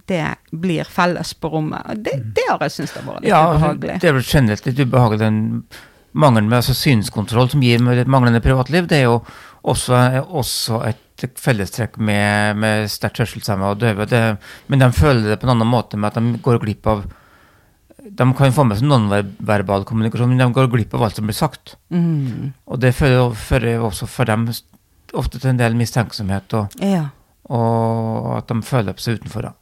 det 0.09 0.23
blir 0.49 0.87
felles 0.89 1.35
på 1.37 1.51
rommet. 1.53 1.85
Det, 2.01 2.15
det 2.33 2.47
har 2.49 2.63
jeg 2.65 2.73
syntes 2.79 2.95
har 2.97 3.05
vært 3.05 3.21
litt 3.21 3.29
ja, 3.29 3.43
ubehagelig. 3.53 3.97
det 4.01 4.09
er 4.09 4.15
vel 4.17 4.25
generelt 4.25 4.65
litt 4.65 4.79
ubehagelig 4.81 5.19
den 5.21 5.41
mangelen 6.13 6.49
med 6.49 6.61
altså 6.61 6.75
synskontroll 6.77 7.49
som 7.51 7.63
gir 7.63 7.81
med 7.83 7.99
et 8.01 8.11
manglende 8.11 8.41
privatliv, 8.43 8.87
det 8.87 9.01
er 9.01 9.07
jo 9.09 9.19
også, 9.63 9.99
også 10.27 10.81
et 10.87 10.99
fellestrekk 11.39 11.97
med, 11.97 12.57
med 12.59 12.89
sterkt 12.91 13.21
hørselshemmede 13.23 13.75
og 13.75 13.81
døve. 13.81 14.07
Det, 14.11 14.21
men 14.67 14.83
de 14.83 14.89
føler 14.95 15.29
det 15.29 15.39
på 15.41 15.47
en 15.47 15.55
annen 15.55 15.69
måte 15.71 15.97
med 15.99 16.11
at 16.11 16.19
de 16.19 16.41
går 16.43 16.59
glipp 16.63 16.87
av 16.87 17.05
De 18.03 18.25
kan 18.35 18.51
få 18.51 18.65
med 18.67 18.75
seg 18.75 18.89
nonverbal 18.89 19.85
kommunikasjon, 19.87 20.33
men 20.33 20.41
de 20.41 20.49
går 20.53 20.67
glipp 20.73 20.93
av 20.97 21.05
alt 21.05 21.15
som 21.15 21.29
blir 21.29 21.37
sagt. 21.37 21.77
Mm. 21.87 22.51
Og 22.67 22.81
det 22.83 22.91
fører, 22.97 23.31
fører 23.31 23.79
også 23.79 24.09
for 24.11 24.27
dem 24.27 24.49
ofte 25.15 25.39
til 25.39 25.53
en 25.53 25.61
del 25.61 25.77
mistenksomhet, 25.79 26.53
og, 26.53 26.75
Ja. 26.83 27.05
og 27.47 28.37
at 28.41 28.51
de 28.51 28.61
føler 28.61 28.97
seg 28.99 29.21
utenfor. 29.21 29.41
da. 29.47 29.53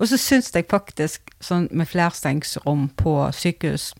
Og 0.00 0.08
så 0.08 0.18
syns 0.18 0.50
jeg 0.54 0.66
faktisk, 0.70 1.30
sånn 1.40 1.68
med 1.70 1.86
flerstengsrom 1.86 2.88
på 2.98 3.14
sykehus, 3.32 3.92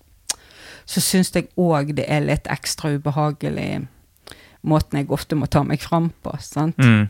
så 0.87 1.01
syns 1.01 1.31
jeg 1.35 1.49
òg 1.57 1.95
det 1.97 2.05
er 2.09 2.21
litt 2.27 2.47
ekstra 2.53 2.91
ubehagelig 2.99 3.87
måten 4.65 4.99
jeg 5.01 5.11
ofte 5.13 5.37
må 5.37 5.47
ta 5.51 5.63
meg 5.65 5.81
fram 5.85 6.11
på. 6.25 6.35
sant? 6.41 6.77
Mm. 6.79 7.09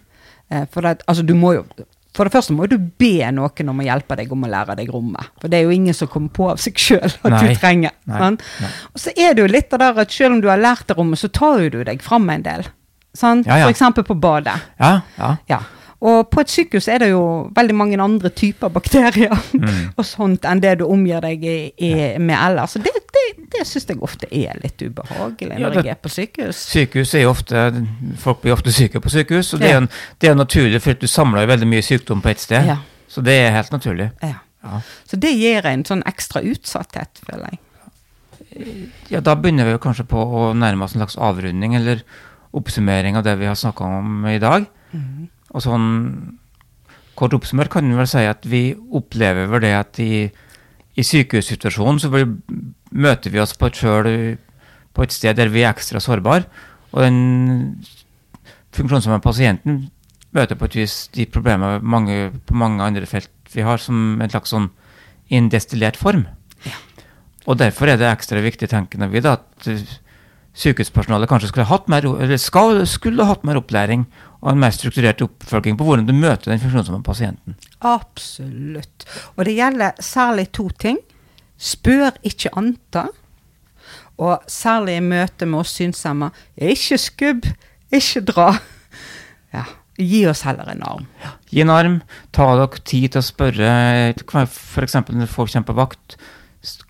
Eh, 0.50 0.64
For 0.72 0.82
det, 0.82 1.02
altså, 1.06 1.22
du 1.26 1.34
må 1.38 1.54
jo 1.54 1.64
For 2.14 2.24
det 2.28 2.32
første 2.32 2.54
må 2.54 2.66
du 2.70 2.76
be 2.78 3.26
noen 3.34 3.68
om 3.72 3.80
å 3.82 3.86
hjelpe 3.86 4.14
deg 4.20 4.30
om 4.32 4.44
å 4.46 4.50
lære 4.50 4.76
deg 4.78 4.90
rommet. 4.94 5.32
For 5.42 5.50
det 5.50 5.58
er 5.58 5.64
jo 5.66 5.72
ingen 5.74 5.94
som 5.98 6.06
kommer 6.06 6.30
på 6.30 6.46
av 6.52 6.60
seg 6.62 6.78
sjøl 6.78 7.08
at 7.10 7.24
Nei. 7.32 7.40
du 7.48 7.54
trenger. 7.58 7.90
Sant? 8.06 8.44
Nei. 8.62 8.68
Og 8.94 9.00
så 9.02 9.10
er 9.18 9.34
det 9.34 9.42
jo 9.42 9.48
litt 9.50 9.72
av 9.74 9.80
det 9.82 9.88
at 10.04 10.12
selv 10.14 10.36
om 10.36 10.40
du 10.44 10.46
har 10.48 10.60
lært 10.62 10.86
deg 10.86 10.96
rommet, 11.00 11.18
så 11.18 11.26
tar 11.34 11.58
jo 11.64 11.72
du 11.74 11.80
deg 11.88 12.02
fram 12.06 12.30
en 12.30 12.44
del. 12.46 12.62
Sant? 13.18 13.46
Ja, 13.50 13.56
ja. 13.64 13.70
Eksempel 13.72 14.06
på 14.06 14.14
badet. 14.14 14.54
Ja, 14.78 14.92
ja. 15.18 15.32
Ja. 15.50 15.58
Og 16.04 16.28
på 16.30 16.44
et 16.44 16.52
sykehus 16.54 16.86
er 16.92 17.02
det 17.02 17.08
jo 17.10 17.24
veldig 17.56 17.74
mange 17.74 17.98
andre 18.02 18.30
typer 18.30 18.70
bakterier 18.70 19.34
Mm. 19.54 19.90
og 19.98 20.04
sånt 20.06 20.44
enn 20.46 20.60
det 20.62 20.78
du 20.78 20.84
omgir 20.86 21.18
deg 21.24 21.42
i, 21.42 21.58
i, 21.82 21.92
med 22.22 22.36
ellers. 22.38 22.76
Så 22.76 22.82
det, 22.84 22.92
det, 23.52 23.66
syns 23.66 23.86
jeg 23.88 23.98
ofte 24.02 24.26
er 24.32 24.58
litt 24.62 24.78
ubehagelig 24.82 25.58
Ja, 25.58 25.68
når 25.68 25.74
det- 25.74 25.84
jeg 25.84 25.90
er 25.96 26.00
på 26.02 26.08
sykehus. 26.10 26.56
Sykehus 26.70 27.14
er 27.14 27.22
jo 27.22 27.30
ofte 27.30 27.86
Folk 28.18 28.40
blir 28.42 28.52
ofte 28.52 28.72
syke 28.72 29.00
på 29.00 29.10
sykehus, 29.10 29.54
og 29.54 29.60
det 29.60 29.68
er 29.68 29.72
Ja. 29.72 29.76
en- 29.78 29.88
det 30.20 30.30
er 30.30 30.34
naturlig, 30.34 30.80
for 30.82 30.94
du 30.94 31.06
samler 31.06 31.40
jo 31.46 31.46
veldig 31.56 31.68
mye 31.68 31.82
sykdom 31.82 32.22
på 32.22 32.30
ett 32.30 32.40
sted. 32.40 32.66
Ja. 32.66 32.78
Så 33.08 33.22
det 33.22 33.32
er 33.34 33.50
helt 33.52 33.70
naturlig. 33.70 34.10
Ja. 34.22 34.34
Ja. 34.64 34.80
Så 35.06 35.18
det 35.20 35.34
gir 35.36 35.64
en 35.66 35.84
sånn 35.84 36.02
ekstra 36.04 36.42
utsatthet, 36.42 37.20
føler 37.30 37.50
jeg. 37.50 37.58
ja, 39.10 39.20
da 39.20 39.34
begynner 39.34 39.64
vi 39.64 39.74
jo 39.74 39.78
kanskje 39.78 40.06
på 40.06 40.16
å 40.16 40.54
nærme 40.56 40.84
oss 40.86 40.94
en 40.94 41.00
slags 41.02 41.16
avrunding, 41.18 41.74
eller 41.76 42.02
oppsummering 42.54 43.16
av 43.16 43.24
det 43.24 43.36
vi 43.40 43.46
har 43.46 43.54
snakka 43.58 43.80
om 43.98 44.26
i 44.26 44.38
dag. 44.38 44.66
Mm. 44.94 45.28
Og 45.54 45.62
sånn 45.62 46.38
kort 47.16 47.34
oppsummert 47.36 47.70
kan 47.70 47.88
vi 47.88 47.96
vel 47.98 48.06
si 48.10 48.24
at 48.26 48.44
vi 48.44 48.74
opplever 48.74 49.48
vel 49.50 49.60
det 49.60 49.72
at 49.74 49.98
i, 50.02 50.30
i 50.96 51.02
sykehussituasjonen 51.06 52.00
så 52.02 52.10
vil, 52.10 52.36
møter 52.94 53.32
vi 53.34 53.42
oss 53.42 53.54
på 53.58 53.68
et 53.68 53.80
sjøl 53.80 54.08
på 54.94 55.04
et 55.04 55.14
sted 55.14 55.36
der 55.36 55.50
vi 55.52 55.64
er 55.64 55.74
ekstra 55.74 56.00
sårbare. 56.02 56.46
Og 56.94 57.02
den 57.02 57.18
funksjonshemmede 58.74 59.24
pasienten 59.24 59.84
møter 60.34 60.58
på 60.58 60.68
et 60.70 60.78
vis 60.78 60.96
de 61.14 61.26
problemer 61.30 61.82
mange, 61.82 62.30
på 62.46 62.56
mange 62.58 62.82
andre 62.82 63.06
felt 63.06 63.30
vi 63.54 63.62
har, 63.66 63.78
som 63.82 64.18
en 64.22 64.30
slags 64.30 64.54
sånn 64.54 64.70
indestillert 65.34 65.98
form. 65.98 66.24
Og 67.44 67.58
derfor 67.60 67.90
er 67.90 68.00
det 68.00 68.08
ekstra 68.08 68.40
viktig, 68.42 68.70
tenker 68.70 69.04
vi, 69.12 69.22
da, 69.22 69.36
at 69.38 69.68
sykehuspersonalet 70.54 71.28
kanskje 71.30 71.50
skulle 71.50 71.68
hatt 71.68 71.88
mer, 71.90 72.06
eller 72.06 72.38
skal, 72.40 72.84
skulle 72.88 73.26
hatt 73.26 73.44
mer 73.46 73.58
opplæring 73.58 74.06
og 74.40 74.52
en 74.52 74.60
mer 74.62 74.74
strukturert 74.74 75.22
oppfølging 75.24 75.78
på 75.78 75.86
hvordan 75.86 76.06
du 76.08 76.14
møter 76.14 76.52
den 76.52 76.62
funksjonshemmede 76.62 77.06
pasienten. 77.06 77.58
Absolutt. 77.80 79.06
Og 79.34 79.46
det 79.48 79.56
gjelder 79.58 79.98
særlig 80.02 80.48
to 80.54 80.68
ting. 80.78 81.00
Spør, 81.60 82.16
ikke 82.26 82.52
anta. 82.58 83.08
Og 84.18 84.44
særlig 84.50 84.98
i 84.98 85.04
møte 85.04 85.46
med 85.46 85.64
oss 85.64 85.74
synshemma, 85.78 86.30
ikke 86.54 86.98
skubb, 87.02 87.48
ikke 87.94 88.22
dra. 88.30 88.52
Ja. 89.54 89.64
Gi 89.94 90.24
oss 90.26 90.42
heller 90.42 90.66
en 90.72 90.82
arm. 90.82 91.04
Gi 91.50 91.62
en 91.62 91.70
arm, 91.70 92.00
ta 92.34 92.48
dere 92.58 92.80
tid 92.82 93.12
til 93.14 93.20
å 93.20 93.26
spørre, 93.26 93.74
f.eks. 94.18 94.96
når 95.06 95.30
folk 95.30 95.52
kommer 95.52 95.68
på 95.68 95.76
vakt. 95.78 96.16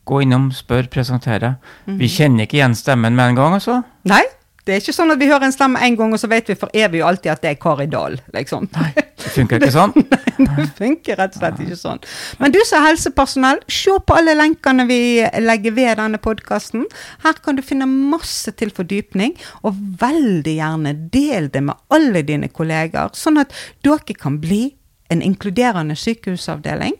Gå 0.09 0.22
innom, 0.24 0.46
spør, 0.55 0.87
presentere. 0.92 1.57
Vi 1.85 2.09
kjenner 2.09 2.46
ikke 2.46 2.61
igjen 2.61 2.77
stemmen 2.79 3.16
med 3.16 3.35
en 3.35 3.40
gang, 3.40 3.57
altså. 3.59 3.83
Nei, 4.09 4.22
det 4.64 4.72
er 4.72 4.81
ikke 4.81 4.94
sånn 4.96 5.12
at 5.12 5.20
vi 5.20 5.27
hører 5.29 5.44
en 5.44 5.53
stemme 5.53 5.81
en 5.85 5.96
gang, 5.98 6.12
og 6.16 6.20
så 6.20 6.29
vet 6.31 6.48
vi 6.48 6.57
for 6.57 6.72
evig 6.72 7.03
og 7.03 7.11
alltid 7.11 7.33
at 7.35 7.42
det 7.44 7.50
er 7.50 7.59
Kari 7.61 7.85
Dahl, 7.92 8.16
liksom. 8.33 8.64
Det 8.72 9.33
funker 9.35 9.61
ikke 9.61 9.74
sånn. 9.74 9.92
Nei, 10.40 10.55
det 10.57 10.68
funker 10.79 11.18
rett 11.20 11.37
og 11.37 11.42
slett 11.42 11.61
ikke 11.66 11.77
sånn. 11.79 12.00
Men 12.40 12.55
du 12.55 12.61
som 12.64 12.79
er 12.79 12.88
helsepersonell, 12.88 13.61
se 13.68 13.92
på 14.00 14.16
alle 14.16 14.37
lenkene 14.38 14.87
vi 14.88 15.00
legger 15.44 15.77
ved 15.77 16.00
denne 16.00 16.20
podkasten. 16.22 16.87
Her 17.27 17.37
kan 17.44 17.59
du 17.59 17.64
finne 17.66 17.88
masse 17.90 18.55
til 18.57 18.72
fordypning, 18.72 19.37
og 19.68 19.77
veldig 20.00 20.57
gjerne 20.57 20.94
del 21.12 21.50
det 21.53 21.66
med 21.68 21.77
alle 21.92 22.24
dine 22.24 22.48
kolleger, 22.48 23.12
sånn 23.12 23.42
at 23.44 23.53
dere 23.85 24.16
kan 24.16 24.40
bli 24.40 24.70
en 25.12 25.20
inkluderende 25.22 25.96
sykehusavdeling 26.00 26.96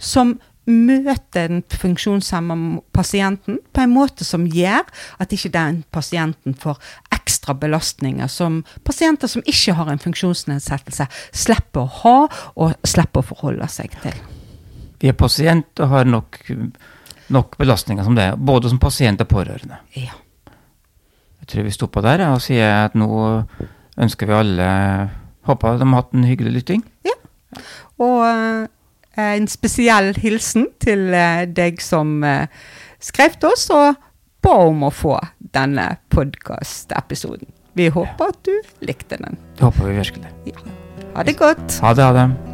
som 0.00 0.38
møter 0.68 1.48
den 1.50 1.62
funksjonshemma 1.66 2.56
pasienten 2.94 3.58
på 3.74 3.82
en 3.82 3.94
måte 3.94 4.26
som 4.26 4.44
gjør 4.46 4.86
at 5.22 5.32
ikke 5.34 5.50
den 5.54 5.82
pasienten 5.90 6.54
får 6.54 6.78
ekstra 7.16 7.54
belastninger 7.58 8.30
som 8.30 8.62
pasienter 8.86 9.30
som 9.30 9.42
ikke 9.46 9.74
har 9.78 9.90
en 9.90 10.02
funksjonsnedsettelse, 10.02 11.08
slipper 11.32 11.84
å 11.84 11.92
ha 12.02 12.16
og 12.54 12.74
slipper 12.86 13.22
å 13.22 13.28
forholde 13.32 13.68
seg 13.70 13.94
til. 14.02 14.16
Vi 15.02 15.10
er 15.10 15.18
pasient 15.18 15.82
og 15.82 15.90
har 15.90 16.06
nok, 16.06 16.38
nok 17.34 17.56
belastninger 17.58 18.06
som 18.06 18.18
det, 18.18 18.28
både 18.38 18.70
som 18.70 18.78
pasient 18.82 19.22
og 19.24 19.30
pårørende. 19.30 19.80
Ja. 19.98 20.14
Jeg 21.42 21.50
tror 21.50 21.66
vi 21.66 21.74
stopper 21.74 22.06
der 22.06 22.22
og 22.28 22.38
sier 22.44 22.84
at 22.84 22.94
nå 22.94 23.08
ønsker 23.98 24.30
vi 24.30 24.38
alle 24.38 24.68
Håper 25.42 25.80
de 25.80 25.86
har 25.90 25.98
hatt 25.98 26.12
en 26.14 26.22
hyggelig 26.22 26.52
lytting. 26.54 26.82
Ja. 27.02 27.16
Og 27.98 28.20
eh, 28.28 28.68
en 29.16 29.48
spesiell 29.50 30.14
hilsen 30.20 30.68
til 30.82 31.10
eh, 31.14 31.44
deg 31.48 31.82
som 31.84 32.22
eh, 32.24 32.46
skrev 33.02 33.36
til 33.40 33.52
oss 33.52 33.68
og 33.74 33.98
ba 34.42 34.54
om 34.68 34.86
å 34.88 34.92
få 34.94 35.18
denne 35.54 35.88
podkastepisoden. 36.12 37.50
Vi 37.78 37.88
håper 37.92 38.32
at 38.32 38.40
du 38.44 38.54
likte 38.84 39.20
den. 39.20 39.38
Det 39.56 39.68
håper 39.68 39.88
vi 39.90 39.98
virkelig. 40.02 40.32
Ja. 40.52 40.64
Ha 41.16 41.28
det 41.28 41.36
godt. 41.40 41.78
Ha 41.84 41.94
det, 41.96 42.08
ha 42.08 42.16
det. 42.16 42.51